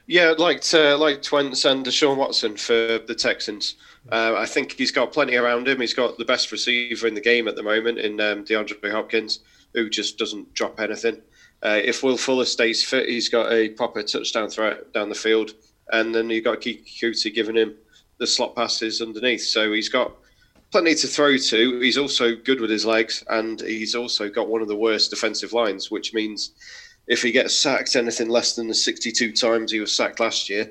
[0.07, 3.77] Yeah, liked uh, liked Wentz and Deshaun Watson for the Texans.
[4.13, 5.81] Uh, I think he's got plenty around him.
[5.81, 9.41] He's got the best receiver in the game at the moment in um, DeAndre Hopkins,
[9.75, 11.21] who just doesn't drop anything.
[11.63, 15.55] Uh, if Will Fuller stays fit, he's got a proper touchdown threat down the field,
[15.93, 17.75] and then you've got Keke Coutee giving him
[18.19, 19.43] the slot passes underneath.
[19.43, 20.13] So he's got
[20.77, 21.81] plenty to throw to.
[21.81, 25.55] He's also good with his legs, and he's also got one of the worst defensive
[25.55, 26.51] lines, which means
[27.07, 30.71] if he gets sacked anything less than the 62 times he was sacked last year,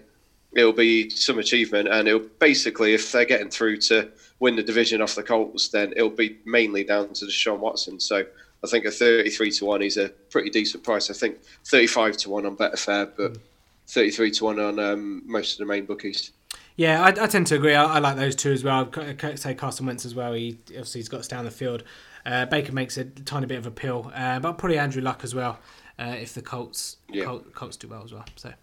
[0.55, 1.87] it'll be some achievement.
[1.87, 5.91] And it'll basically, if they're getting through to win the division off the Colts, then
[5.97, 7.99] it'll be mainly down to Deshaun Watson.
[7.99, 8.23] So
[8.63, 11.09] I think a 33 to 1 is a pretty decent price.
[11.09, 13.39] I think 35 to 1 on Betfair, but
[13.87, 16.29] 33 to 1 on um, most of the main bookies.
[16.75, 17.73] Yeah, I, I tend to agree.
[17.73, 18.89] I, I, like those two as well.
[18.97, 20.33] I'd say Carson Wentz as well.
[20.33, 21.83] He obviously he's got us down the field.
[22.25, 25.59] Uh, Baker makes a tiny bit of appeal, uh, but probably Andrew Luck as well
[25.99, 27.25] uh, if the Colts, yeah.
[27.25, 28.25] Colts Colts do well as well.
[28.35, 28.53] So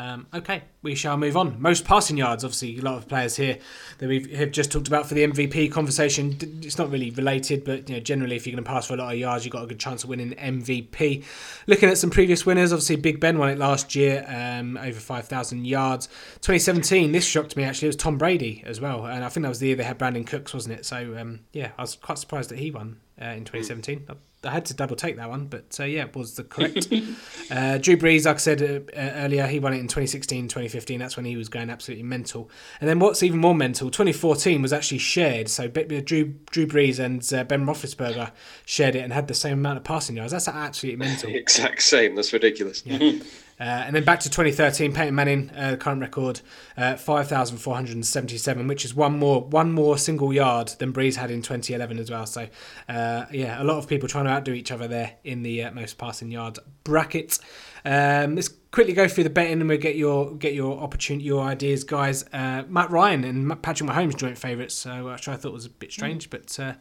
[0.00, 1.60] um, okay, we shall move on.
[1.60, 3.58] Most passing yards, obviously, a lot of players here
[3.98, 6.38] that we have just talked about for the MVP conversation.
[6.62, 8.96] It's not really related, but you know, generally, if you're going to pass for a
[8.96, 11.22] lot of yards, you've got a good chance of winning MVP.
[11.66, 15.66] Looking at some previous winners, obviously, Big Ben won it last year, um, over 5,000
[15.66, 16.06] yards.
[16.40, 19.50] 2017, this shocked me actually, it was Tom Brady as well, and I think that
[19.50, 20.86] was the year they had Brandin Cooks, wasn't it?
[20.86, 24.06] So um, yeah, I was quite surprised that he won uh, in 2017.
[24.42, 26.88] I had to double take that one, but uh, yeah, it was the correct.
[27.50, 30.98] uh, Drew Brees, like I said uh, uh, earlier, he won it in 2016, 2015.
[30.98, 32.50] That's when he was going absolutely mental.
[32.80, 35.48] And then what's even more mental, 2014 was actually shared.
[35.50, 38.30] So Drew Drew Brees and uh, Ben Roethlisberger
[38.64, 40.32] shared it and had the same amount of passing yards.
[40.32, 41.30] That's absolutely mental.
[41.34, 42.14] exact same.
[42.14, 42.82] That's ridiculous.
[42.86, 43.20] Yeah.
[43.60, 46.40] Uh, and then back to 2013, Peyton Manning, uh, current record,
[46.78, 51.98] uh, 5,477, which is one more one more single yard than Brees had in 2011
[51.98, 52.24] as well.
[52.24, 52.48] So,
[52.88, 55.72] uh, yeah, a lot of people trying to outdo each other there in the uh,
[55.72, 57.38] most passing yard bracket.
[57.84, 61.42] Um, let's quickly go through the betting and we'll get your get your opportunity, your
[61.42, 62.24] ideas, guys.
[62.32, 65.90] Uh, Matt Ryan and Patrick Mahomes joint favourites, so, which I thought was a bit
[65.90, 66.74] strange, but uh,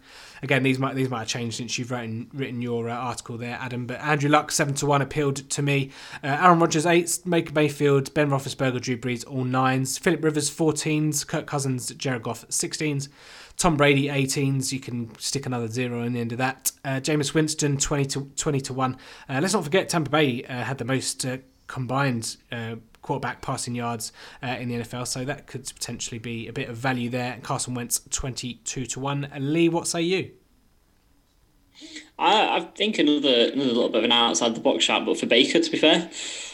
[0.43, 3.57] again, these might these might have changed since you've written written your uh, article there,
[3.59, 3.88] Adam.
[3.88, 5.91] But Andrew Luck seven to one appealed to me.
[6.23, 9.97] Uh, Aaron Rodgers eight, Baker Mayfield, Ben Roethlisberger, Drew Brees all nines.
[9.97, 13.09] Philip Rivers fourteens, Kirk Cousins, Jared Goff sixteens.
[13.59, 14.71] Tom Brady 18s.
[14.71, 16.71] You can stick another zero in the end of that.
[16.83, 18.97] Uh, Jameis Winston 20 to 20 to one.
[19.27, 23.75] Uh, let's not forget Tampa Bay uh, had the most uh, combined uh, quarterback passing
[23.75, 27.37] yards uh, in the NFL, so that could potentially be a bit of value there.
[27.43, 29.29] Carson Wentz 22 to one.
[29.37, 30.31] Lee, what say you?
[32.17, 35.25] I, I think another another little bit of an outside the box shot, but for
[35.25, 36.09] Baker, to be fair,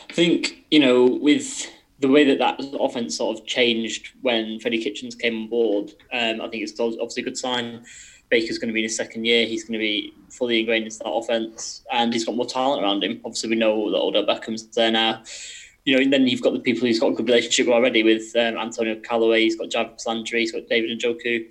[0.09, 4.83] I think you know with the way that that offense sort of changed when Freddie
[4.83, 7.85] Kitchens came on board, um, I think it's obviously a good sign.
[8.29, 9.45] Baker's going to be in his second year.
[9.45, 13.03] He's going to be fully ingrained into that offense, and he's got more talent around
[13.03, 13.21] him.
[13.23, 15.21] Obviously, we know that Odell Beckham's there now.
[15.85, 18.01] You know, and then you've got the people he's got a good relationship with already
[18.01, 19.43] with um, Antonio Callaway.
[19.43, 20.39] He's got Jarvis Landry.
[20.39, 21.45] He's got David and Njoku.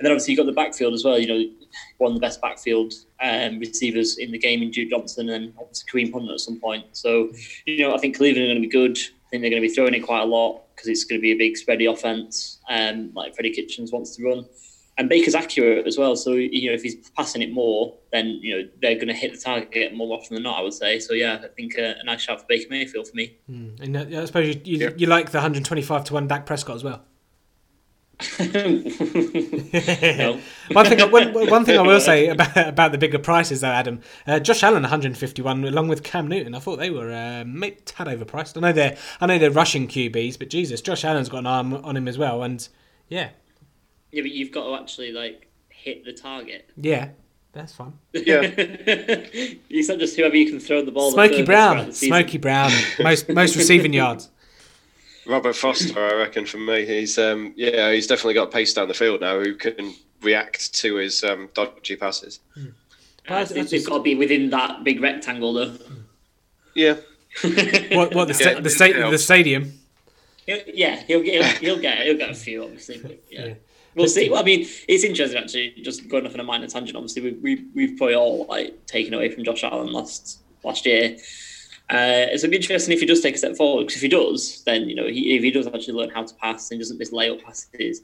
[0.00, 1.18] And then obviously you've got the backfield as well.
[1.18, 1.50] You know,
[1.98, 5.90] one of the best backfield um, receivers in the game in Duke Johnson and obviously
[5.90, 6.86] Kareem Hunt at some point.
[6.92, 7.30] So,
[7.66, 8.98] you know, I think Cleveland are going to be good.
[9.30, 11.22] I think they're going to be throwing it quite a lot because it's going to
[11.22, 14.44] be a big spready offense, um, like Freddie Kitchens wants to run.
[14.98, 18.58] And Baker's accurate as well, so you know if he's passing it more, then you
[18.58, 20.58] know they're going to hit the target more often than not.
[20.58, 20.98] I would say.
[20.98, 23.38] So yeah, I think uh, a nice shot for Baker Mayfield for me.
[23.48, 23.80] Mm.
[23.80, 24.90] And uh, I suppose you, you, yeah.
[24.96, 27.04] you like the 125 to one Dak Prescott as well.
[30.72, 34.00] One thing, one, one, thing I will say about, about the bigger prices, though, Adam,
[34.26, 36.54] uh, Josh Allen 151, along with Cam Newton.
[36.54, 38.56] I thought they were uh, maybe tad overpriced.
[38.56, 41.74] I know they're, I know they're rushing QBs, but Jesus, Josh Allen's got an arm
[41.74, 42.68] on him as well, and
[43.08, 43.30] yeah.
[44.10, 46.70] Yeah, but you've got to actually like hit the target.
[46.76, 47.10] Yeah,
[47.52, 47.94] that's fine.
[48.12, 51.12] Yeah, it's not just whoever you can throw the ball.
[51.12, 54.30] Smoky Brown, Smoky Brown, most most receiving yards.
[55.26, 58.94] Robert Foster, I reckon, for me, he's um, yeah, he's definitely got pace down the
[58.94, 59.38] field now.
[59.38, 62.40] Who can react to his um, dodgy passes?
[62.54, 62.62] But
[63.28, 65.74] I- I I think just- they've got to be within that big rectangle, though.
[66.74, 66.96] Yeah,
[67.92, 69.72] What, what the, sta- Yeah, the, sta- the stadium?
[70.46, 72.98] He'll- yeah, he'll get he'll, he'll get he'll get a few, obviously.
[72.98, 73.46] But yeah.
[73.46, 73.54] Yeah.
[73.96, 74.30] We'll see.
[74.30, 75.74] Well, I mean, it's interesting actually.
[75.82, 76.96] Just going off on a minor tangent.
[76.96, 81.16] Obviously, we we we've probably all like taken away from Josh Allen last last year.
[81.90, 83.82] Uh, it's gonna be interesting if he does take a step forward.
[83.82, 86.34] Because if he does, then you know, he, if he does actually learn how to
[86.34, 88.02] pass and doesn't miss layup passes,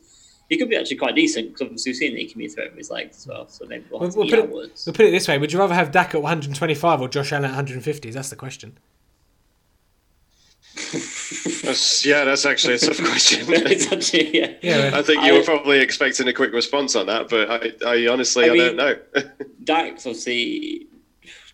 [0.49, 1.49] he could be actually quite decent.
[1.49, 3.47] Because obviously, we've seen that he can be a threat with his legs as well.
[3.49, 4.87] So maybe we'll We'll, we'll put it, words.
[4.87, 7.45] we'll put it this way: Would you rather have Dak at 125 or Josh Allen
[7.45, 8.11] at 150?
[8.11, 8.77] That's the question.
[10.93, 13.41] that's, yeah, that's actually a tough question.
[13.49, 14.53] it's actually yeah.
[14.63, 18.07] Yeah, I think you were probably expecting a quick response on that, but I, I
[18.09, 18.97] honestly, I, I don't mean- know.
[19.65, 20.87] Dax obviously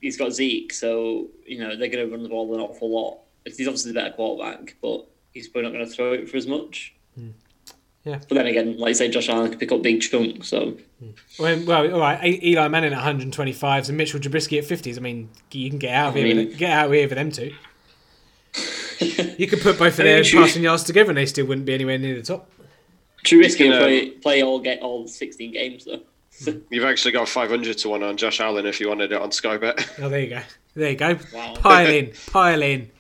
[0.02, 3.18] he's got Zeke, so you know they're going to run the ball an awful lot.
[3.46, 6.46] He's obviously the better quarterback, but he's probably not going to throw it for as
[6.46, 6.94] much.
[7.16, 7.30] Hmm.
[8.04, 8.18] Yeah.
[8.28, 10.48] But then again, like you say, Josh Allen can pick up big chunks.
[10.48, 11.10] So hmm.
[11.38, 12.22] Well, well, all right.
[12.24, 14.96] E- Eli Manning at 125s and Mitchell Trubisky at 50s.
[14.96, 16.34] I mean, you can get out of I here.
[16.34, 17.54] mean- with, get out of here for them two.
[19.36, 21.74] You could put both of I their passing yards together, and they still wouldn't be
[21.74, 22.48] anywhere near the top.
[23.24, 26.02] Trubisky You will can, play, uh, play all get all sixteen games though.
[26.70, 29.56] You've actually got 500 to one on Josh Allen if you wanted it on Sky
[29.58, 29.88] Bet.
[30.00, 30.40] Oh, there you go.
[30.74, 31.18] There you go.
[31.32, 31.54] Wow.
[31.56, 32.90] Pile in, pile in.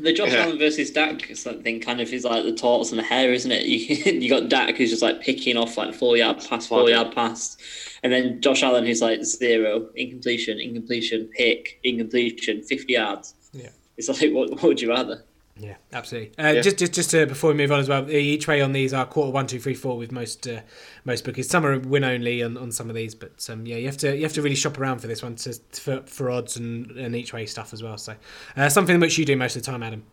[0.00, 0.44] The Josh Yeah.
[0.44, 3.64] Allen versus Dak thing kind of is like the tortoise and the hare, isn't it?
[3.66, 6.88] You you got Dak who's just like picking off like four yard pass, four Wow.
[6.88, 7.56] yard pass,
[8.02, 13.34] and then Josh Allen who's like zero incompletion, incompletion, pick, incompletion, fifty yards.
[13.52, 13.70] Yeah.
[13.96, 15.24] It's like what, what would you rather?
[15.58, 16.32] Yeah, absolutely.
[16.38, 16.60] Uh, Yeah.
[16.60, 19.04] Just, just, just to, before we move on as well, each way on these are
[19.04, 20.60] quarter one, two, three, four with most, uh,
[21.04, 21.50] most bookies.
[21.50, 24.16] Some are win only on, on some of these, but um, yeah, you have to,
[24.16, 27.16] you have to really shop around for this one to, for, for odds and, and
[27.16, 27.98] each way stuff as well.
[27.98, 28.14] So,
[28.56, 30.04] uh, something which you do most of the time, Adam.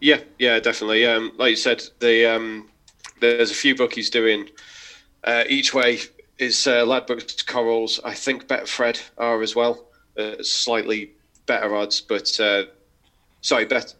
[0.00, 1.06] Yeah, yeah, definitely.
[1.06, 2.68] Um, like you said, the um,
[3.20, 4.48] there's a few bookies doing
[5.24, 6.00] uh, each way
[6.38, 8.00] is uh, Ladbrokes, Corals.
[8.04, 9.86] I think Betfred are as well.
[10.18, 11.12] Uh, slightly
[11.46, 12.64] better odds, but uh,
[13.40, 13.94] sorry, bet.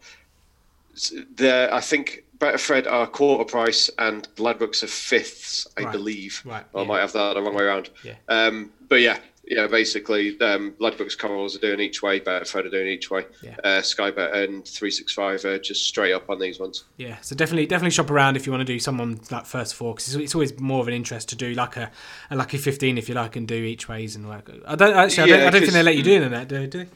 [1.37, 5.92] The I think Betfred are quarter price and Ladbrokes are fifths, I Right.
[5.92, 6.42] believe.
[6.44, 6.88] Right, Or I yeah.
[6.88, 7.90] might have that the wrong way around.
[8.05, 8.14] Yeah.
[8.28, 12.88] Um, but yeah, yeah, basically, um, Ladbrokes Corals are doing each way, Betfred are doing
[12.88, 13.26] each way.
[13.42, 13.55] Yeah.
[13.62, 16.85] Uh, Skybet and 365 are just straight up on these ones.
[16.96, 19.94] Yeah, so definitely, definitely shop around if you want to do someone like first four
[19.94, 21.90] because it's, it's always more of an interest to do like a,
[22.31, 24.48] a lucky fifteen if you like and do each ways and like.
[24.66, 26.66] I don't actually, I don't, I don't think they let you do in that, do,
[26.66, 26.88] do they?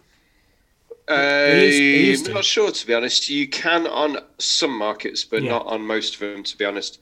[1.09, 3.29] Uh, They used- they used I'm not sure to be honest.
[3.31, 5.51] You can on some markets, but Yeah.
[5.51, 6.99] not on most of them, to be honest.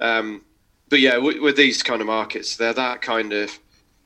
[0.00, 0.44] Um,
[0.88, 3.58] but yeah, with, with these kind of markets, they're that kind of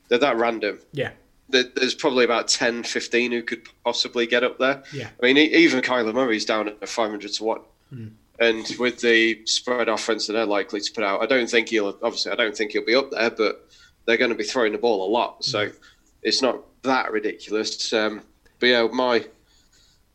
[0.07, 0.79] they're that random.
[0.93, 1.11] Yeah,
[1.49, 4.83] There- There's probably about 10, 15 who could possibly get up there.
[4.93, 5.09] Yeah.
[5.21, 7.61] I mean, even Kyler Murray's down at 500 to one.
[7.89, 8.07] Hmm.
[8.39, 11.97] And with the spread offense that they're likely to put out, I don't think he'll
[12.01, 13.69] obviously I don't think he'll be up there, but
[14.05, 15.75] they're going to be throwing the ball a lot, so Hmm.
[16.23, 17.91] it's not that ridiculous.
[17.93, 18.21] Um,
[18.59, 19.25] but yeah, my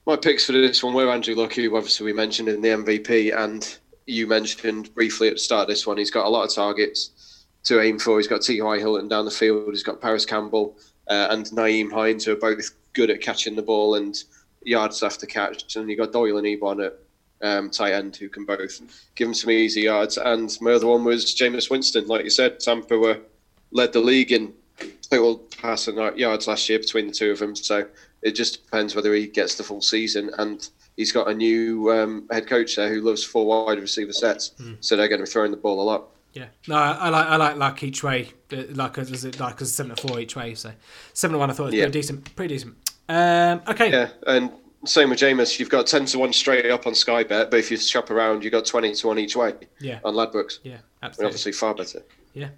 [0.07, 3.37] my picks for this one were Andrew Luck, who obviously we mentioned in the MVP,
[3.37, 5.99] and you mentioned briefly at the start of this one.
[5.99, 8.17] He's got a lot of targets to aim for.
[8.17, 8.79] He's got T.Y.
[8.79, 9.71] Hilton down the field.
[9.71, 13.63] He's got Parris Campbell uh, and Nyheim Hines, who are both good at catching the
[13.63, 14.23] ball and
[14.63, 15.75] yards after catch.
[15.75, 16.99] And you've got Doyle and Ebron at
[17.43, 18.81] um, tight end, who can both
[19.17, 20.19] give him some easy yards.
[20.19, 22.07] And my other one was Jameis Winston.
[22.07, 23.19] Like you said, Tampa were
[23.73, 24.55] led the league in
[25.11, 27.57] total passing yards last year between the two of them.
[27.57, 27.87] So
[28.27, 30.31] it just depends whether he gets the full season.
[30.39, 34.53] And he's got a new um, head coach there who loves four wide receiver sets.
[34.81, 36.09] So they're going to be throwing the ball a lot.
[36.33, 36.47] yeah.
[36.69, 39.73] No, I, I like, I like like each way, uh, like as it like as
[39.75, 40.55] seven to four each way.
[40.55, 40.73] So
[41.13, 41.85] seven to one, I thought was Yeah.
[41.85, 42.75] pretty decent, pretty decent.
[43.09, 43.91] Um, okay.
[43.91, 44.51] Yeah, and
[44.85, 45.59] same with Jameis.
[45.59, 48.43] You've got 10 to 1 straight up on Sky Bet, but if you shop around,
[48.45, 50.01] you've got 20 to 1 each way Yeah.
[50.05, 50.59] on Ladbrokes.
[50.65, 52.03] Yeah, And obviously far better.
[52.35, 52.49] Yeah.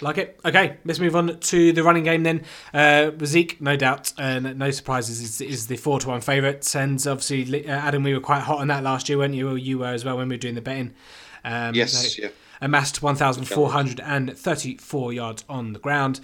[0.00, 0.40] Like it.
[0.44, 2.42] Okay, let's move on to the running game then.
[2.72, 6.74] Uh, Zeke, no doubt, and no surprises, is, is the four to one favourite.
[6.74, 9.48] And obviously, uh, Adam, we were quite hot on that last year, weren't you?
[9.48, 10.94] Or you were as well when we were doing the betting.
[11.44, 12.28] Um, Yes, so yeah.
[12.60, 16.20] Amassed 1,434 yards on the ground.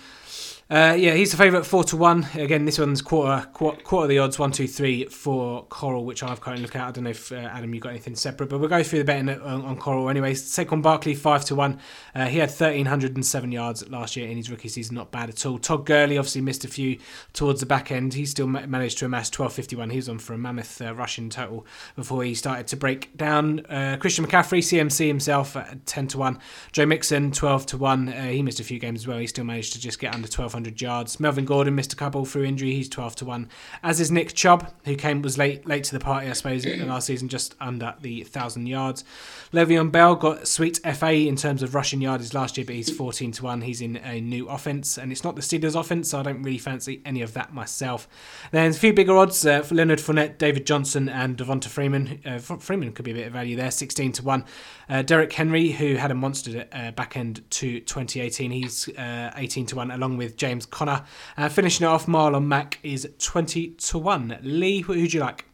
[0.70, 2.24] Uh, yeah, he's the favourite, four to one.
[2.35, 6.40] Again, this one's quarter, quarter, quarter the odds, one, two, three for Coral, which I've
[6.40, 6.87] currently looked at.
[6.87, 9.04] I don't know if uh, Adam, you got anything separate, but we'll go through the
[9.04, 10.33] betting on, on Coral anyway.
[10.35, 11.80] Saquon Barkley, five to one.
[12.14, 15.11] Uh, he had thirteen hundred and seven yards last year in his rookie season, not
[15.11, 15.59] bad at all.
[15.59, 16.98] Todd Gurley obviously missed a few
[17.33, 18.14] towards the back end.
[18.14, 19.90] He still ma- managed to amass twelve fifty one.
[19.90, 23.66] He was on for a mammoth uh, rushing total before he started to break down.
[23.66, 26.38] Uh, Christian McCaffrey, CMC himself, at ten to 1.
[26.70, 28.09] Joe Mixon, 12 to 1.
[28.09, 29.18] Uh, he missed a few games as well.
[29.18, 30.28] He still managed to just get under
[30.64, 31.20] 1,200 yards.
[31.20, 32.75] Melvin Gordon missed a couple through injury.
[32.75, 33.49] He's 12 to 1.
[33.83, 37.07] As is Nick Chubb, who came was late late to the party, I suppose, last
[37.07, 39.05] season, just under the 1,000 yards.
[39.53, 43.33] Le'Veon Bell got sweet FA in terms of rushing yards last year, but he's 14
[43.33, 43.62] to 1.
[43.62, 46.59] He's in a new offense, and it's not the Steelers' offense, so I don't really
[46.59, 48.09] fancy any of that myself.
[48.53, 52.20] Then a few bigger odds uh, for Leonard Fournette, David Johnson, and Devonta Freeman.
[52.25, 54.44] Uh, Freeman could be a bit of value there, 16 to 1.
[54.88, 59.66] Uh, Derrick Henry, who had a monster uh, back end to 2018, he's uh, 18
[59.66, 61.04] to 1, along with James Conner.
[61.36, 64.38] Uh, finishing off, Marlon Mack is 20 to 1.
[64.42, 65.44] Lee, who would you like?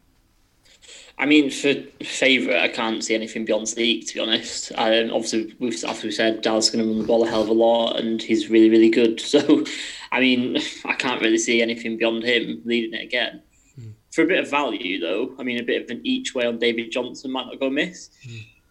[1.19, 4.71] I mean, for favourite, I can't see anything beyond Zeke, to be honest.
[4.75, 7.41] Um, obviously, we've, after we said Dallas is going to run the ball a hell
[7.41, 9.21] of a lot, and he's really, really good.
[9.27, 9.65] So,
[10.11, 13.41] I mean, I can't really see anything beyond him leading it again.
[13.79, 13.93] Mm.
[14.11, 16.59] For a bit of value, though, I mean, a bit of an each way on
[16.59, 18.09] David Johnson might not go miss.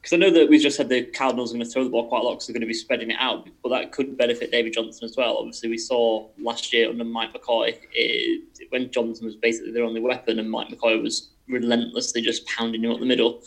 [0.07, 0.17] Because.
[0.17, 2.21] I know that we've just said the Cardinals are going to throw the ball quite
[2.21, 4.73] a lot because they're going to be spreading it out, but that could benefit David
[4.73, 5.37] Johnson as well.
[5.39, 10.01] Obviously, we saw last year under Mike McCoy it, when Johnson was basically their only
[10.01, 13.43] weapon, and Mike McCoy was relentlessly just pounding him up the middle.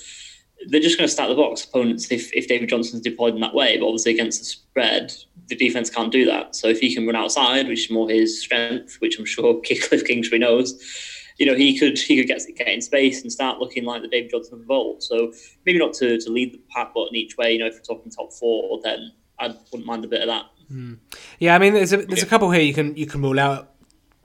[0.67, 3.55] They're just going to start the box opponents if, if David Johnson's deployed in that
[3.55, 3.77] way.
[3.77, 5.13] But obviously, against the spread,
[5.47, 6.57] the defense can't do that.
[6.57, 10.03] So if he can run outside, which is more his strength, which I'm sure Cliff
[10.03, 10.77] Kingsbury knows,
[11.39, 14.07] you know, he could he could get, get in space and start looking like the
[14.07, 15.01] David Johnson of old.
[15.01, 15.31] So
[15.65, 17.95] maybe not to, to lead the pack, but in each way, you know, if we're
[17.95, 20.45] talking top four, then I wouldn't mind a bit of that.
[20.71, 20.97] Mm.
[21.39, 23.71] Yeah, I mean, there's a there's a couple here you can you can rule out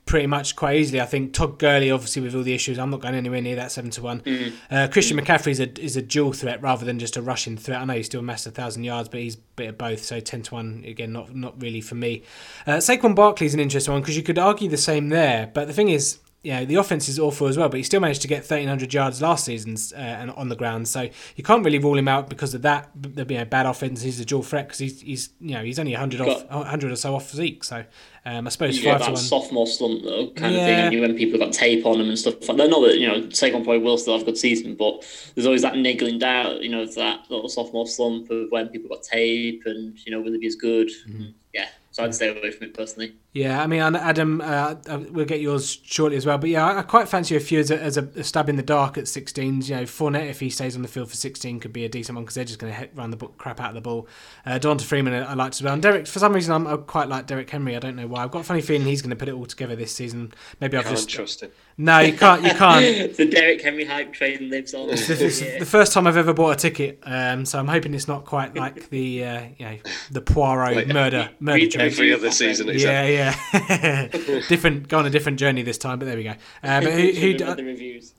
[0.05, 1.01] pretty much quite easily.
[1.01, 3.71] I think Todd Gurley, obviously with all the issues, I'm not going anywhere near that
[3.71, 4.21] seven to one.
[4.21, 4.53] Mm.
[4.69, 5.25] Uh, Christian mm.
[5.25, 7.81] McCaffrey is a is a dual threat rather than just a rushing threat.
[7.81, 10.03] I know he's still amassed a thousand yards, but he's a bit of both.
[10.03, 12.23] So ten to one again, not not really for me.
[12.67, 15.67] Uh, Saquon Barkley is an interesting one because you could argue the same there, but
[15.67, 18.21] the thing is, you know, the offense is awful as well, but he still managed
[18.21, 20.87] to get 1,300 yards last season uh, and on the ground.
[20.87, 22.91] So you can't really rule him out because of that.
[22.93, 24.03] The you know, bad offense.
[24.03, 26.95] He's a dual threat because he's, he's you know he's only 100 off 100 or
[26.97, 27.63] so off Zeke.
[27.63, 27.83] So
[28.27, 30.59] um, I suppose you five get that sophomore slump though, kind yeah.
[30.59, 30.93] of thing.
[30.93, 32.57] And when people have got tape on them and stuff like.
[32.57, 35.03] Not that you know Saquon probably will still have a good season, but
[35.33, 36.61] there's always that niggling doubt.
[36.61, 40.33] You know that little sophomore slump of when people got tape and you know will
[40.33, 40.89] he be as good?
[41.09, 41.29] Mm-hmm.
[41.55, 41.69] Yeah.
[41.89, 43.15] So I'd stay away from it personally.
[43.35, 46.37] Yeah, I mean, Adam, uh, uh, we'll get yours shortly as well.
[46.37, 48.97] But yeah, I, quite fancy a few as a, as a stab in the dark
[48.97, 49.67] at 16s.
[49.67, 52.15] You know, Fournette, if he stays on the field for 16, could be a decent
[52.15, 54.07] one because they're just going to run the crap out of the ball.
[54.45, 55.73] Uh, Devonta Freeman, I liked as well.
[55.73, 57.75] And Derrick, for some reason, I'm, I quite like Derrick Henry.
[57.75, 58.23] I don't know why.
[58.23, 60.31] I've got a funny feeling he's going to put it all together this season.
[60.61, 61.51] Maybe I've just trust him.
[61.77, 62.41] No, you can't.
[62.41, 63.17] You can't.
[63.17, 64.89] the Derrick Henry hype train lives on.
[64.91, 67.93] It's the, it's the first time I've ever bought a ticket, um, so I'm hoping
[67.93, 69.77] it's not quite like the uh, you know
[70.09, 71.87] the Poirot like, murder murder train.
[71.87, 73.24] Every other season, yeah, yeah.
[74.49, 74.87] different.
[74.87, 76.35] Go on a different journey this time, but there we go.
[76.63, 77.55] Um, who, who, uh,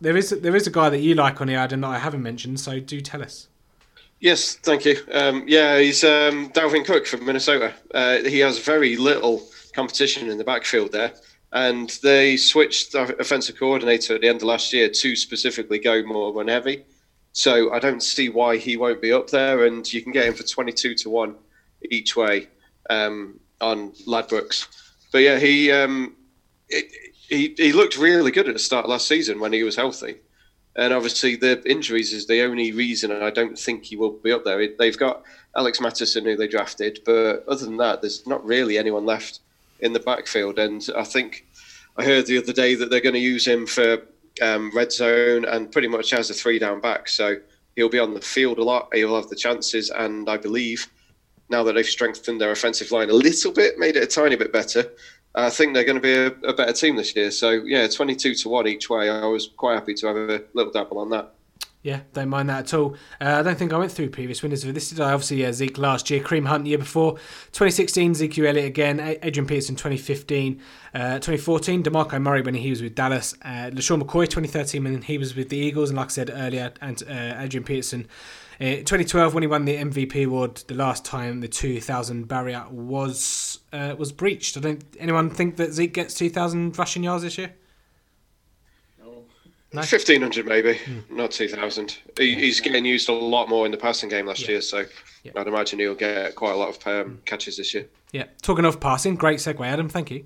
[0.00, 2.22] there is there is a guy that you like on the Adam that I haven't
[2.22, 3.48] mentioned, so do tell us.
[4.20, 4.96] Yes, thank you.
[5.12, 7.74] Um, yeah, he's um, Dalvin Cook from Minnesota.
[7.94, 11.12] Uh, he has very little competition in the backfield there
[11.52, 16.02] and they switched the offensive coordinator at the end of last year to specifically go
[16.02, 16.84] more run heavy.
[17.32, 20.34] So I don't see why he won't be up there, and you can get him
[20.34, 21.34] for twenty two to one
[21.90, 22.48] each way
[22.90, 24.66] um, on Ladbrokes.
[25.12, 26.16] But yeah, he, um,
[26.68, 26.92] it,
[27.28, 30.16] he he looked really good at the start last season when he was healthy,
[30.76, 34.44] and obviously the injuries is the only reason I don't think he will be up
[34.44, 34.68] there.
[34.78, 35.22] They've got
[35.56, 39.40] Alex Mattison who they drafted, but other than that, there's not really anyone left
[39.80, 40.58] in the backfield.
[40.58, 41.46] And I think
[41.96, 44.02] I heard the other day that they're going to use him for
[44.42, 47.08] um, red zone and pretty much as a three down back.
[47.08, 47.36] So
[47.74, 48.88] he'll be on the field a lot.
[48.94, 50.86] He'll have the chances, and I believe
[51.48, 54.52] now that they've strengthened their offensive line a little bit, made it a tiny bit
[54.52, 54.90] better.
[55.34, 57.30] I think they're going to be a, a better team this year.
[57.30, 59.10] So yeah, twenty-two to one each way.
[59.10, 61.34] I was quite happy to have a little dabble on that.
[61.86, 62.96] Yeah, don't mind that at all.
[63.20, 64.90] Uh, I don't think I went through previous winners this.
[64.90, 65.12] Did I?
[65.12, 67.12] Obviously, Zeke last year, Kareem Hunt the year before,
[67.52, 70.60] 2016, Zeke Elliott again, Adrian Peterson 2015,
[70.94, 75.16] uh, 2014, DeMarco Murray when he was with Dallas, uh, LeSean McCoy 2013 when he
[75.16, 78.08] was with the Eagles, and like I said earlier, and uh, Adrian Peterson.
[78.58, 83.58] Uh, 2012, when he won the MVP award, the last time the 2,000 barrier was
[83.72, 84.56] uh, was breached.
[84.56, 84.82] I don't.
[84.98, 87.54] Anyone think that Zeke gets 2,000 rushing yards this year?
[89.72, 89.80] No?
[89.80, 91.10] 1500 maybe, mm.
[91.10, 91.98] not 2000.
[92.16, 94.52] He, he's getting used a lot more in the passing game last yeah.
[94.52, 94.84] year, so
[95.22, 95.32] yeah.
[95.36, 97.16] I'd imagine he'll get quite a lot of um, hmm.
[97.26, 97.86] catches this year.
[98.12, 99.90] Yeah, talking of passing, great segue, Adam.
[99.90, 100.24] Thank you.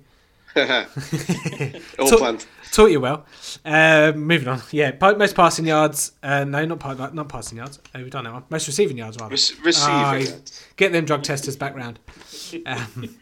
[0.55, 0.65] All
[2.07, 2.45] Talk, planned.
[2.71, 3.25] Taught you well.
[3.65, 4.61] Uh, moving on.
[4.71, 6.13] Yeah, most passing yards.
[6.23, 7.79] Uh, no, not not passing yards.
[7.93, 8.43] Oh, we've done that one.
[8.49, 9.35] Most receiving yards, rather.
[9.35, 10.33] Re- receiving.
[10.33, 10.39] Uh,
[10.77, 11.99] get them drug testers back round.
[12.65, 13.17] Um,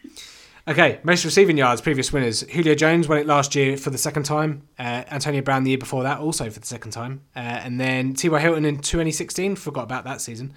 [0.68, 2.42] Okay, most receiving yards, previous winners.
[2.42, 4.68] Julio Jones won it last year for the second time.
[4.78, 7.22] Uh, Antonio Brown the year before that, also for the second time.
[7.34, 8.38] Uh, and then T.Y.
[8.38, 10.52] Hilton in 2016, forgot about that season.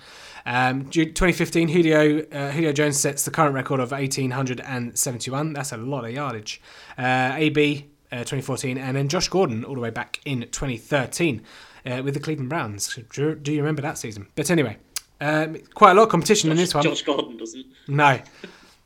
[0.45, 5.53] Um, 2015, Julio uh, Julio Jones sets the current record of 1,871.
[5.53, 6.61] That's a lot of yardage.
[6.97, 11.41] Uh, AB uh, 2014, and then Josh Gordon all the way back in 2013
[11.85, 12.97] uh, with the Cleveland Browns.
[13.11, 14.27] Do, do you remember that season?
[14.35, 14.77] But anyway,
[15.19, 16.83] um, quite a lot of competition in this one.
[16.83, 17.65] Josh Gordon doesn't.
[17.87, 18.19] No.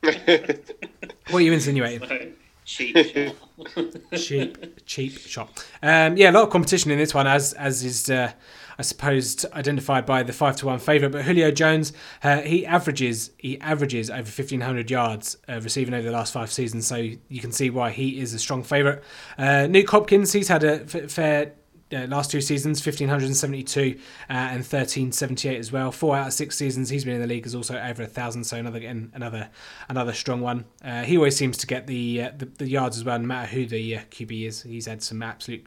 [0.00, 2.08] what are you insinuating?
[2.08, 2.28] So,
[2.64, 2.96] cheap
[3.66, 4.16] shot.
[4.16, 5.66] cheap, cheap shot.
[5.82, 8.32] Um, yeah, a lot of competition in this one, as as is, uh,
[8.78, 11.10] I suppose, identified by the five to one favourite.
[11.10, 16.04] But Julio Jones, uh, he averages he averages over fifteen hundred yards uh, receiving over
[16.04, 19.00] the last five seasons, so you can see why he is a strong favourite.
[19.36, 21.52] Uh, Hopkins, he's had a f- fair
[21.92, 23.98] uh, last two seasons 1572
[24.28, 27.46] uh, and 1378 as well four out of six seasons he's been in the league
[27.46, 28.78] is also over a thousand so another
[29.14, 29.48] another
[29.88, 33.04] another strong one uh, he always seems to get the, uh, the the yards as
[33.04, 35.64] well no matter who the uh, qb is he's had some absolute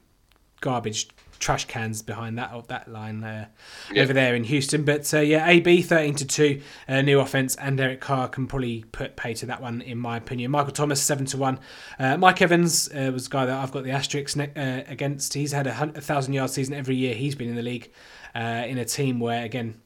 [0.60, 1.10] garbage
[1.42, 3.50] trash cans behind that that line there
[3.92, 4.04] Yeah.
[4.04, 4.86] over there in Houston.
[4.86, 8.86] But uh, yeah, AB thirteen to two, uh, new offense, and Derek Carr can probably
[8.94, 10.52] put pay to that one in my opinion.
[10.52, 11.60] Michael Thomas seven to one.
[12.00, 15.34] Uh, Mike Evans uh, was a guy that I've got the asterisk ne- uh, against.
[15.34, 17.92] He's had a, hun- a thousand yard season every year he's been in the league
[18.36, 19.82] uh, in a team where again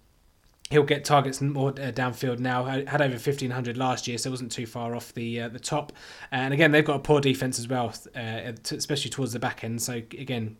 [0.71, 2.65] he'll get targets more uh, downfield now.
[2.65, 5.59] Had had over 1500 last year, so it wasn't too far off the uh, the
[5.59, 5.93] top.
[6.31, 9.81] And again, they've got a poor defense as well, uh, especially towards the back end.
[9.81, 10.57] So again,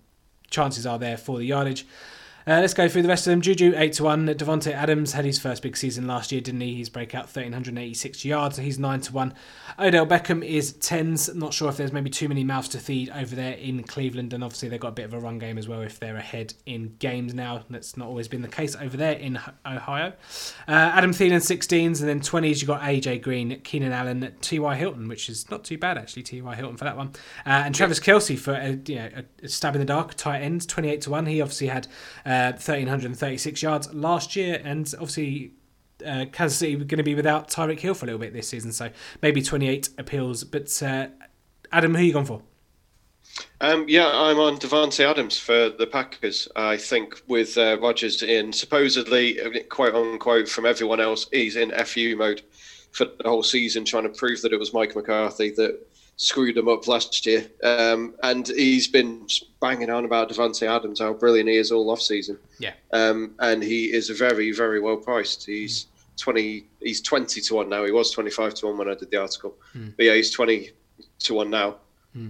[0.56, 1.86] chances are there for the yardage.
[2.48, 3.42] Uh, let's go through the rest of them.
[3.42, 4.28] Juju eight to one.
[4.28, 6.76] Davante Adams had his first big season last year, didn't he?
[6.76, 8.58] His breakout thirteen hundred eighty six yards.
[8.58, 9.34] So he's nine to one.
[9.80, 11.34] Odell Beckham is tens.
[11.34, 14.44] Not sure if there's maybe too many mouths to feed over there in Cleveland, and
[14.44, 16.96] obviously they've got a bit of a run game as well if they're ahead in
[17.00, 17.64] games now.
[17.68, 20.14] That's not always been the case over there in Ohio.
[20.68, 24.76] Uh, Adam Thielen 16s, and then 20s you got AJ Green, Keenan Allen, T.Y.
[24.76, 26.22] Hilton, which is not too bad actually.
[26.22, 26.56] T.Y.
[26.56, 27.08] Hilton for that one,
[27.48, 29.10] uh, and Travis Kelce for a, you know,
[29.42, 31.26] a, stab in the dark tight end, 28 to one.
[31.26, 31.88] He obviously had
[32.24, 35.54] uh, 1336 yards last year, and obviously
[36.06, 38.72] uh, Kansas City going to be without Tyreek Hill for a little bit this season,
[38.72, 38.90] so
[39.22, 40.44] maybe 28 appeals.
[40.44, 41.08] But uh,
[41.72, 42.42] Adam, who are you gone for?
[43.62, 46.48] Um, yeah, I'm on Davante Adams for the Packers.
[46.56, 51.72] I think with uh, Rodgers in supposedly, uh, quote unquote, from everyone else, he's in
[51.72, 52.44] FU mode
[52.92, 55.86] for the whole season, trying to prove that it was Mike McCarthy that
[56.18, 57.46] screwed him up last year.
[57.64, 59.28] Um, and he's been
[59.60, 62.38] banging on about Davante Adams, how brilliant he is all off season.
[62.60, 62.74] Yeah.
[62.94, 65.46] Um, and he is a very, very well priced.
[65.46, 65.88] He's
[66.18, 66.66] twenty.
[66.80, 67.84] He's twenty to one now.
[67.84, 69.56] He was twenty five to one when I did the article.
[69.74, 70.72] But yeah, he's twenty
[71.20, 71.78] to one now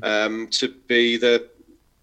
[0.03, 1.49] um, to be the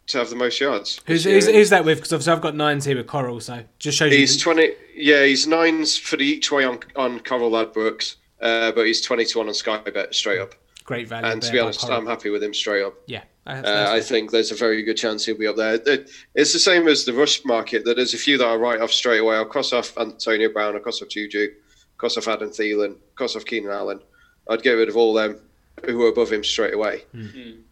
[0.09, 1.01] to have the most yards.
[1.07, 1.99] Who's, who's, who's that with?
[1.99, 4.41] Because obviously I've got nines here with Coral, so just shows He's you.
[4.41, 4.71] twenty.
[4.95, 9.25] Yeah, he's nines for the each way on on Coral Ladbrokes, uh, but he's twenty
[9.25, 10.55] to one on Sky Bet straight up.
[10.85, 11.27] Great value.
[11.27, 12.95] And to be honest, I'm happy with him straight up.
[13.07, 15.75] yeah, that's- Uh, I think there's a very good chance he'll be up there.
[16.35, 17.85] It's the same as the rush market.
[17.85, 19.37] That there's a few that I write off straight away.
[19.37, 21.49] I'll cross off Antonio Brown, I'll cross off Juju,
[21.99, 24.01] cross off Adam Thielen, cross off Keenan Allen.
[24.49, 25.39] I'd get rid of all them
[25.85, 27.05] who are above him straight away.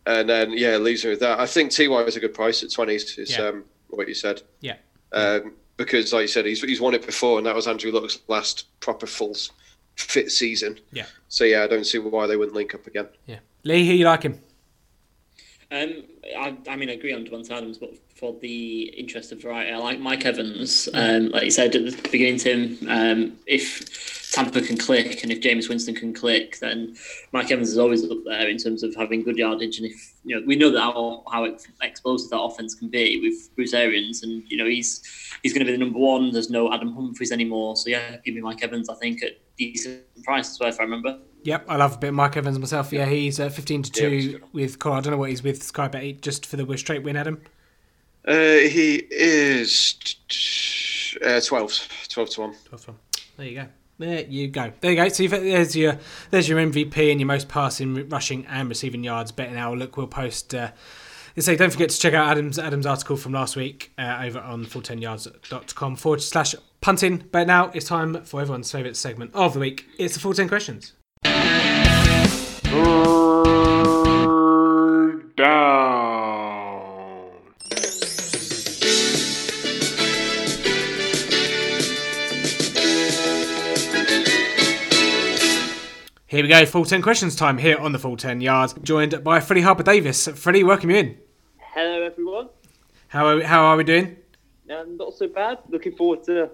[0.06, 1.38] And then yeah, it leaves me with that.
[1.40, 3.18] I think Ty is a good price at twenties.
[3.18, 3.46] Is Yeah.
[3.48, 4.42] um, what you said.
[4.60, 4.76] yeah.
[5.12, 8.18] Um, because like you said, he's he's won it before, and that was Andrew Luck's
[8.28, 9.50] last proper full s-
[9.96, 10.78] fit season.
[10.92, 11.06] Yeah.
[11.28, 13.08] So yeah, I don't see why they wouldn't link up again.
[13.26, 13.38] Yeah.
[13.64, 14.40] Lee, who you like him?
[15.72, 16.02] Um,
[16.36, 19.76] I, I mean, I agree on Davante Adams, but for the interest of variety, I
[19.76, 20.88] like Mike Evans.
[20.92, 23.88] Um, like you said at the beginning, Tim, um, if
[24.30, 26.96] Tampa can click and if Jameis Winston can click, then
[27.32, 29.78] Mike Evans is always up there in terms of having good yardage.
[29.78, 33.20] And if you know, we know that how how ex- explosive that offense can be
[33.20, 35.02] with Bruce Arians, and you know he's
[35.42, 36.30] he's going to be the number one.
[36.32, 38.88] There's no Adam Humphries anymore, so yeah, give me Mike Evans.
[38.88, 41.18] I think at decent price as well, if I remember.
[41.42, 42.92] Yep, I love a bit of Mike Evans myself.
[42.92, 44.44] Yeah, he's uh, 15 to Yeah, 2 good.
[44.52, 44.98] with Coral.
[44.98, 47.40] I don't know what he's with Sky Bet just for the straight win, Adam.
[48.28, 49.94] Uh, he is
[51.24, 52.54] uh, 12, 12 to one.
[52.66, 52.98] 12 to 1.
[53.38, 53.66] There you go.
[54.00, 54.72] There you go.
[54.80, 55.08] There you go.
[55.10, 55.98] So there's your
[56.30, 59.62] there's your MVP and your most passing, rushing, and receiving yards betting.
[59.78, 60.54] Look, we'll post.
[60.54, 60.70] Uh,
[61.36, 64.64] say don't forget to check out Adam's Adam's article from last week uh, over on
[64.64, 67.24] full10yards.com forward slash punting.
[67.30, 69.84] But now it's time for everyone's favourite segment of the week.
[69.98, 70.94] It's the full 10 questions.
[71.22, 71.36] Third
[75.36, 76.19] down.
[86.30, 89.40] Here we go, full 10 questions time here on the full 10 yards, joined by
[89.40, 90.28] Freddie Harper Davis.
[90.28, 91.18] Freddie, welcome you in.
[91.58, 92.50] Hello, everyone.
[93.08, 94.16] How are, how are we doing?
[94.70, 95.58] Um, not so bad.
[95.70, 96.50] Looking forward to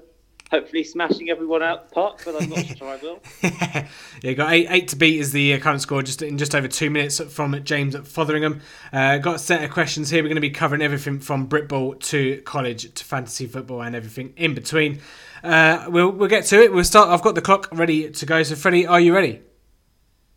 [0.50, 3.20] hopefully smashing everyone out the park, but I'm not sure I will.
[3.42, 3.86] yeah,
[4.22, 6.68] you got eight, eight to beat is the uh, current score, just in just over
[6.68, 8.62] two minutes from James at Fotheringham.
[8.94, 10.22] Uh, got a set of questions here.
[10.22, 14.32] We're going to be covering everything from Britball to college to fantasy football and everything
[14.38, 15.02] in between.
[15.44, 16.72] Uh, we'll we'll get to it.
[16.72, 17.10] We'll start.
[17.10, 18.42] I've got the clock ready to go.
[18.42, 19.42] So, Freddie, are you ready?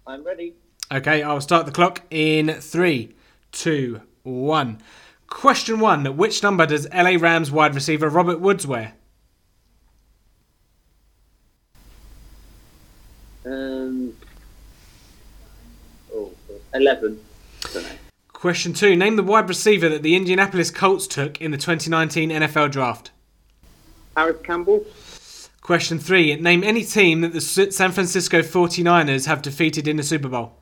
[0.10, 0.55] I'm ready.
[0.91, 3.14] Okay, I'll start the clock in three,
[3.51, 4.82] two, one.
[5.28, 8.93] Question one: Which number does LA Rams wide receiver Robert Woods wear?
[13.45, 14.16] Um,
[16.12, 16.32] oh,
[16.74, 17.24] 11.
[18.34, 22.72] Question two: Name the wide receiver that the Indianapolis Colts took in the 2019 NFL
[22.72, 23.12] Draft.
[24.16, 24.88] Parris Campbell.
[25.70, 30.28] Question three: Name any team that the San Francisco 49ers have defeated in the Super
[30.28, 30.53] Bowl.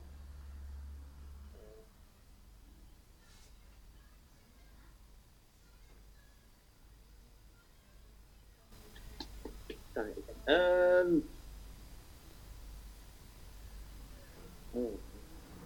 [10.46, 11.22] Um.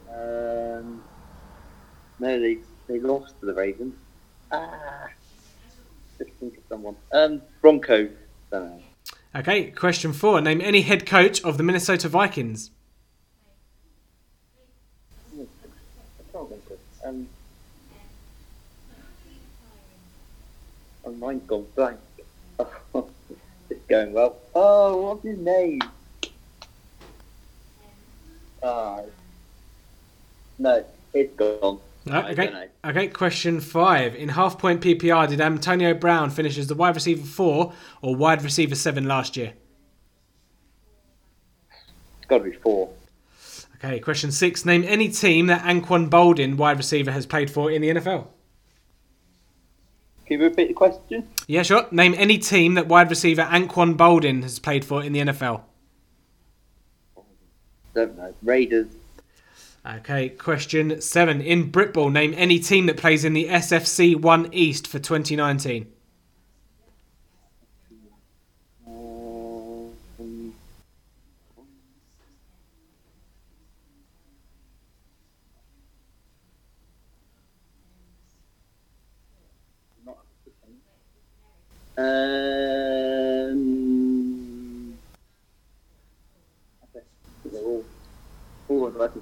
[0.08, 1.02] Um.
[2.20, 3.96] No, they they lost to the Ravens.
[4.52, 5.08] Ah.
[6.16, 6.94] Just think of someone.
[7.10, 7.42] Um.
[7.60, 8.21] Broncos.
[9.34, 9.70] Okay.
[9.70, 12.70] Question four: Name any head coach of the Minnesota Vikings.
[17.04, 17.26] Um.
[21.04, 21.98] Oh, mine's gone blank.
[23.70, 24.36] It's going well.
[24.54, 25.80] Oh, what's his name?
[28.62, 29.00] Ah.
[30.58, 31.80] No, it's gone.
[32.08, 32.68] Okay.
[32.84, 33.08] Okay.
[33.08, 37.72] Question five: In half point PPR, did Antonio Brown finish as the wide receiver four
[38.00, 39.52] or wide receiver seven last year?
[41.70, 42.90] It's got to be four.
[43.76, 44.00] Okay.
[44.00, 47.90] Question six: Name any team that Anquan Boldin, wide receiver, has played for in the
[47.90, 48.26] NFL.
[50.26, 51.28] Can you repeat the question?
[51.46, 51.86] Yeah, sure.
[51.90, 55.62] Name any team that wide receiver Anquan Boldin has played for in the NFL.
[57.94, 58.34] Don't know.
[58.42, 58.86] Raiders.
[59.84, 61.40] Okay, question seven.
[61.40, 65.90] In Britball, name any team that plays in the SFC 1 East for 2019.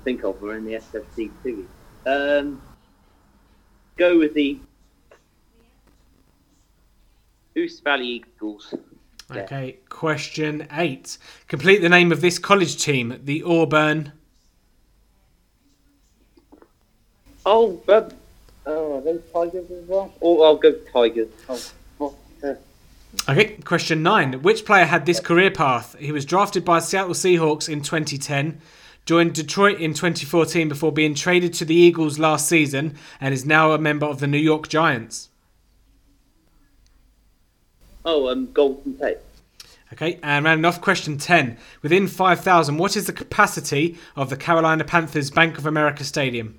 [0.01, 1.69] Think of are in the SFC too.
[2.07, 2.63] Um,
[3.97, 4.59] go with the
[7.55, 8.75] Goose Valley Eagles.
[9.31, 11.19] Okay, question eight.
[11.47, 14.13] Complete the name of this college team, the Auburn.
[17.47, 18.11] Oh, um,
[18.67, 20.13] oh, are those Tigers as well?
[20.21, 21.29] Oh, I'll go Tigers.
[21.49, 22.55] Oh, uh,
[23.29, 24.43] Okay, question nine.
[24.43, 25.97] Which player had this career path?
[25.99, 28.61] He was drafted by Seattle Seahawks in 2010,
[29.05, 33.73] joined Detroit in 2014 before being traded to the Eagles last season, and is now
[33.73, 35.29] a member of the New York Giants.
[38.05, 39.19] oh, um, Golden Tate.
[39.93, 41.57] Okay, and rounding off question 10.
[41.83, 46.57] Within 5,000, what is the capacity of the Carolina Panthers Bank of America Stadium?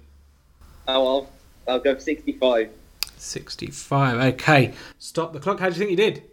[0.88, 1.30] Oh, I'll,
[1.68, 2.70] I'll go 65.
[3.16, 4.34] 65.
[4.34, 4.74] Okay.
[5.00, 5.60] Stop the clock.
[5.60, 6.24] How do you think you did?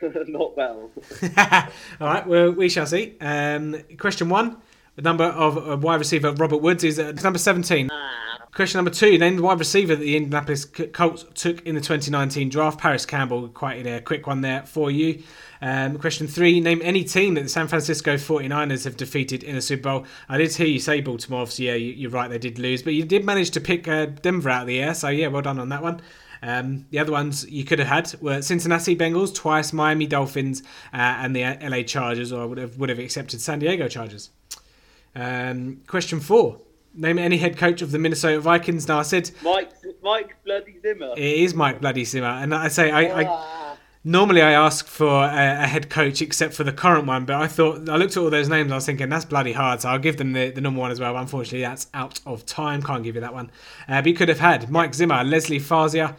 [0.28, 0.90] Not well.
[2.00, 3.14] All right, well, we shall see.
[3.20, 4.56] Um, question one.
[4.94, 7.90] The number of uh, wide receiver Robert Woods is uh, number 17.
[8.54, 9.16] Question number two.
[9.16, 12.78] Name the wide receiver that the Indianapolis Colts took in the 2019 draft.
[12.78, 13.48] Parris Campbell.
[13.48, 15.22] Quite a quick one there for you.
[15.62, 16.60] Um, question three.
[16.60, 20.06] Name any team that the San Francisco 49ers have defeated in a Super Bowl.
[20.28, 21.40] I did hear you say Baltimore.
[21.40, 22.28] Obviously, yeah, you, you're right.
[22.28, 24.92] They did lose, but you did manage to pick uh, Denver out of the air.
[24.92, 26.02] So, yeah, well done on that one.
[26.42, 30.62] Um, the other ones you could have had were Cincinnati Bengals twice, Miami Dolphins,
[30.92, 34.28] uh, and the LA Chargers, or I would have would have accepted San Diego Chargers.
[35.14, 36.58] Um, question four:
[36.94, 38.88] Name any head coach of the Minnesota Vikings.
[38.88, 39.70] Now I said Mike,
[40.02, 41.12] Mike Bloody Zimmer.
[41.16, 43.76] it is Mike Bloody Zimmer, and I say I, I Ah.
[44.04, 47.46] normally I ask for a, a head coach except for the current one, but I
[47.46, 48.72] thought I looked at all those names.
[48.72, 50.98] I was thinking that's bloody hard, so I'll give them the, the number one as
[51.00, 51.12] well.
[51.12, 52.82] But unfortunately, that's out of time.
[52.82, 53.50] Can't give you that one.
[53.88, 56.16] Uh, but you could have had Mike Zimmer, Leslie Fazia.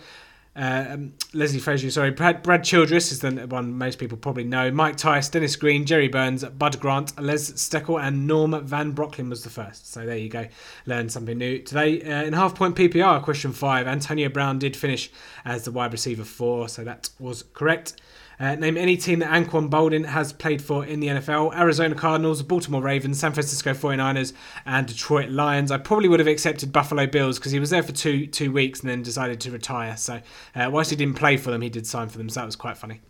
[0.56, 4.70] Um, Leslie Frazier, sorry, Brad, Brad Childress is the one most people probably know.
[4.72, 9.44] Mike Tice, Dennis Green, Jerry Burns, Bud Grant, Les Steckel, and Norm Van Brocklin was
[9.44, 9.92] the first.
[9.92, 10.48] So there you go,
[10.86, 12.02] learn something new today.
[12.02, 15.10] Uh, in half point PPR, question five, Antonio Brown did finish
[15.44, 18.00] as the wide receiver four, so that was correct.
[18.40, 21.56] Uh, name any team that Anquan Boldin has played for in the NFL.
[21.56, 24.34] Arizona Cardinals, Baltimore Ravens, San Francisco 49ers,
[24.66, 25.72] and Detroit Lions.
[25.72, 28.82] I probably would have accepted Buffalo Bills because he was there for two two weeks
[28.82, 29.96] and then decided to retire.
[29.98, 30.22] So,
[30.56, 32.30] uh, whilst he didn't play for them, he did sign for them.
[32.30, 33.02] So that was quite funny.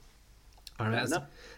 [0.79, 1.07] All right.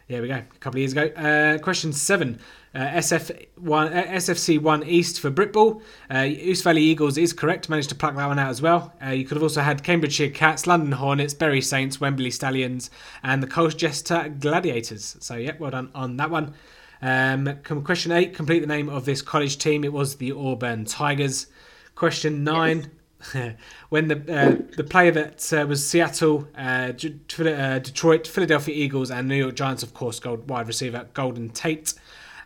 [0.07, 0.35] There we go.
[0.35, 1.07] A couple of years ago.
[1.15, 2.39] Uh, question seven.
[2.75, 3.47] Uh, SF1,
[3.95, 5.81] uh, SFC one East for Britball.
[6.13, 7.69] Uh, East Valley Eagles is correct.
[7.69, 8.93] Managed to pluck that one out as well.
[9.03, 12.91] Uh, you could have also had Cambridgeshire Cats, London Hornets, Bury Saints, Wembley Stallions,
[13.23, 15.15] and the Colchester Gladiators.
[15.21, 16.53] So yeah, well done on that one.
[17.01, 18.35] Um, question eight.
[18.35, 19.85] Complete the name of this college team.
[19.85, 21.47] It was the Auburn Tigers.
[21.95, 22.91] Question nine.
[23.89, 29.27] when the uh, the player that uh, was Seattle, uh, uh, Detroit, Philadelphia Eagles, and
[29.27, 31.93] New York Giants, of course, gold wide receiver Golden Tate.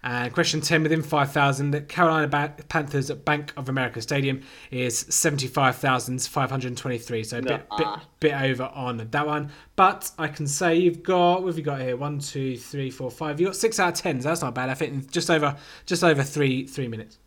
[0.02, 7.24] And question 10 within 5,000, the Carolina Panthers at Bank of America Stadium is 75,523.
[7.26, 7.88] So a bit, bit,
[8.22, 9.52] bit over on that one.
[9.76, 11.98] But I can say you've got, what have you got here?
[11.98, 13.42] One, two, three, four, five.
[13.42, 14.22] You've got six out of 10.
[14.22, 14.70] So that's not bad.
[14.70, 17.18] I think in just over, just over three, three minutes.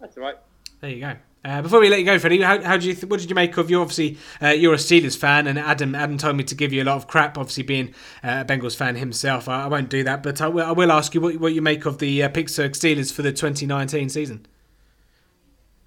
[0.00, 0.36] That's all right.
[0.80, 1.16] There you go.
[1.44, 3.34] Uh, before we let you go, Freddie, how, how do you th- what did you
[3.34, 3.78] make of you?
[3.78, 6.86] Obviously, uh, you're a Steelers fan, and Adam Adam told me to give you a
[6.86, 7.36] lot of crap.
[7.36, 7.88] Obviously, being
[8.22, 10.90] uh, a Bengals fan himself, I, I, won't do that, but I will, I will
[10.90, 14.46] ask you what, what you make of the uh, Pittsburgh Steelers for the 2019 season.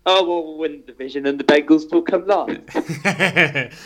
[0.10, 2.62] Oh, well, we'll win the division and the Bengals will come last.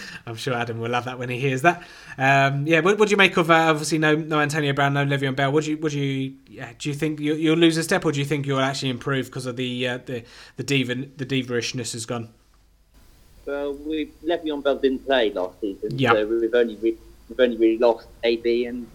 [0.28, 1.82] I'm sure Adam will love that when he hears that.
[2.16, 5.04] Um, yeah, what, what, do you make of uh, obviously no no Antonio Brown, no
[5.04, 5.52] Le'Veon Bell?
[5.52, 8.06] What do you what do you yeah, do you think you, will lose a step,
[8.06, 10.24] or do you think you'll actually improve because of the uh, the
[10.58, 12.30] the diva the divaishness has gone?
[13.48, 16.14] Well, we Le'Veon Bell didn't play last season, yep.
[16.14, 16.98] so we've only re-
[17.30, 18.86] we've only really lost AB, and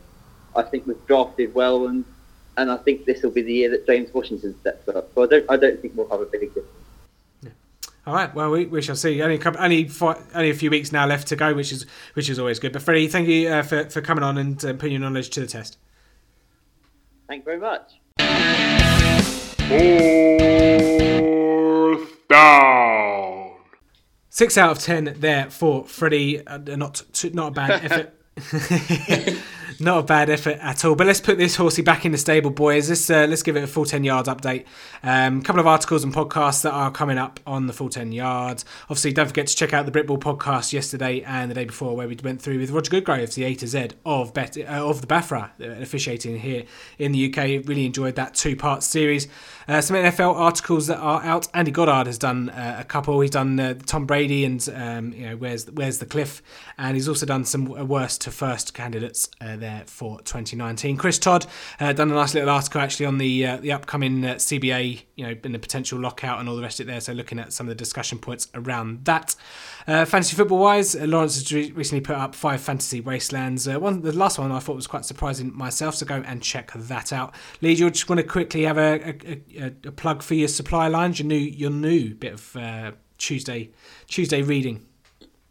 [0.55, 2.05] I think we've drafted well, and
[2.57, 5.12] and I think this will be the year that James Washington steps up.
[5.12, 6.68] So I don't I don't think we'll have a big difference.
[8.07, 8.32] All right.
[8.32, 9.20] Well, we, we shall see.
[9.20, 9.90] Only a couple, only
[10.34, 12.72] only a few weeks now left to go, which is which is always good.
[12.72, 15.40] But Freddie, thank you uh, for for coming on and uh, putting your knowledge to
[15.40, 15.76] the test.
[17.28, 17.98] Thank you very much.
[21.18, 23.54] Fourth down.
[24.28, 26.46] Six out of ten there for Freddie.
[26.46, 27.02] Uh, not
[27.32, 28.12] not a bad effort.
[29.80, 30.94] not a bad effort at all.
[30.94, 32.88] But let's put this horsey back in the stable, boys.
[32.88, 34.64] Let's uh, let's give it a full ten yards update.
[35.02, 38.12] A um, couple of articles and podcasts that are coming up on the full ten
[38.12, 38.64] yards.
[38.84, 42.08] Obviously, don't forget to check out the Britball podcast yesterday and the day before, where
[42.08, 45.06] we went through with Roger Goodgroves the A to Z of Bet- uh, of the
[45.06, 46.64] Bafra uh, officiating here
[46.98, 47.66] in the UK.
[47.66, 49.28] Really enjoyed that two part series.
[49.68, 51.48] Uh, some NFL articles that are out.
[51.52, 53.20] Andy Goddard has done uh, a couple.
[53.20, 56.42] He's done uh, Tom Brady and um, you know where's where's the cliff,
[56.78, 60.96] and he's also done some worst to first candidates there for 2019.
[60.96, 61.46] Chris Todd
[61.80, 65.36] uh, done a nice little article actually on the uh, the upcoming CBA, you know,
[65.44, 67.00] and the potential lockout and all the rest of it there.
[67.00, 69.34] So looking at some of the discussion points around that.
[69.86, 73.68] fantasy football wise, Lawrence has recently put up five fantasy wastelands.
[73.68, 75.94] one the last one I thought was quite surprising myself.
[75.94, 77.34] So go and check that out.
[77.61, 81.18] Lee, you just want to quickly have a, a a, plug for your supply lines,
[81.18, 83.70] your new your new bit of uh, Tuesday
[84.07, 84.86] Tuesday reading.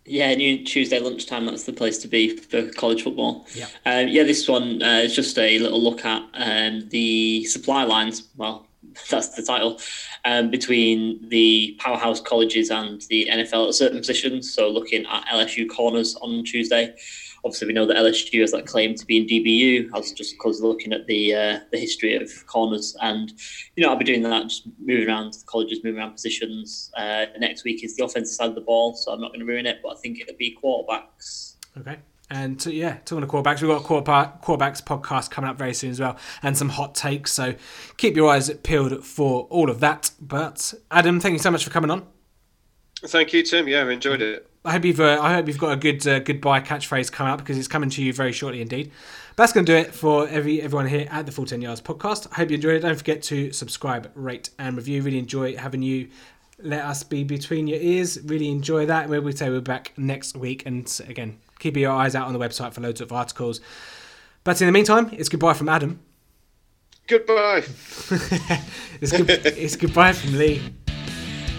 [0.05, 1.47] Yeah, new Tuesday lunchtime.
[1.47, 3.47] That's the place to be for college football.
[3.55, 4.23] Yeah, um, yeah.
[4.23, 8.27] This one uh, is just a little look at um, the supply lines.
[8.37, 8.67] Well,
[9.09, 9.79] that's the title
[10.23, 14.53] um, between the powerhouse colleges and the NFL at certain positions.
[14.53, 16.95] So looking at LSU corners on Tuesday
[17.45, 19.89] obviously we know that LSU has that claim to be in DBU.
[19.93, 23.31] I was just because looking at the uh, the history of corners, and
[23.75, 26.91] you know I'll be doing that, just moving around the colleges, moving around positions.
[26.97, 29.45] Uh, next week is the offensive side of the ball, so I'm not going to
[29.45, 31.55] ruin it, but I think it'll be quarterbacks.
[31.77, 31.97] Okay.
[32.27, 35.91] And to, yeah, talking of quarterbacks, we've got a quarterbacks podcast coming up very soon
[35.91, 37.31] as well, and some hot takes.
[37.31, 37.53] So
[37.97, 40.09] keep your eyes peeled for all of that.
[40.19, 42.07] But Adam, thank you so much for coming on.
[43.07, 43.67] Thank you, Tim.
[43.67, 44.49] Yeah, I enjoyed it.
[44.65, 47.39] I hope you've uh, I hope you've got a good uh, goodbye catchphrase coming up
[47.39, 48.91] because it's coming to you very shortly indeed.
[49.35, 51.81] But that's going to do it for every everyone here at the Full Ten Yards
[51.81, 52.27] podcast.
[52.31, 52.79] I hope you enjoyed it.
[52.79, 55.03] Don't forget to subscribe, rate, and review.
[55.03, 56.09] Really enjoy having you.
[56.57, 58.19] Let us be between your ears.
[58.23, 59.07] Really enjoy that.
[59.07, 62.39] We will say we're back next week, and again, keep your eyes out on the
[62.39, 63.61] website for loads of articles.
[64.43, 65.99] But in the meantime, it's goodbye from Adam.
[67.07, 67.57] Goodbye.
[68.99, 70.61] it's, good, it's goodbye from Lee.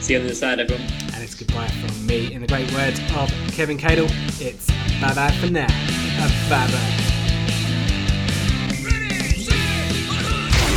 [0.01, 1.06] See you on the other side, everyone.
[1.39, 2.33] Goodbye from me.
[2.33, 4.09] In the great words of Kevin Cadle,
[4.41, 4.67] it's
[5.01, 5.67] bye bye for now.
[5.69, 7.03] Uh, bye bye.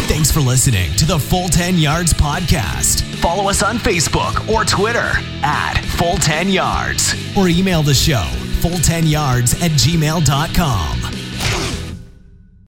[0.07, 3.03] Thanks for listening to the Full 10 Yards Podcast.
[3.17, 5.11] Follow us on Facebook or Twitter
[5.43, 8.27] at Full 10 Yards or email the show
[8.59, 11.18] full10yards at gmail.com.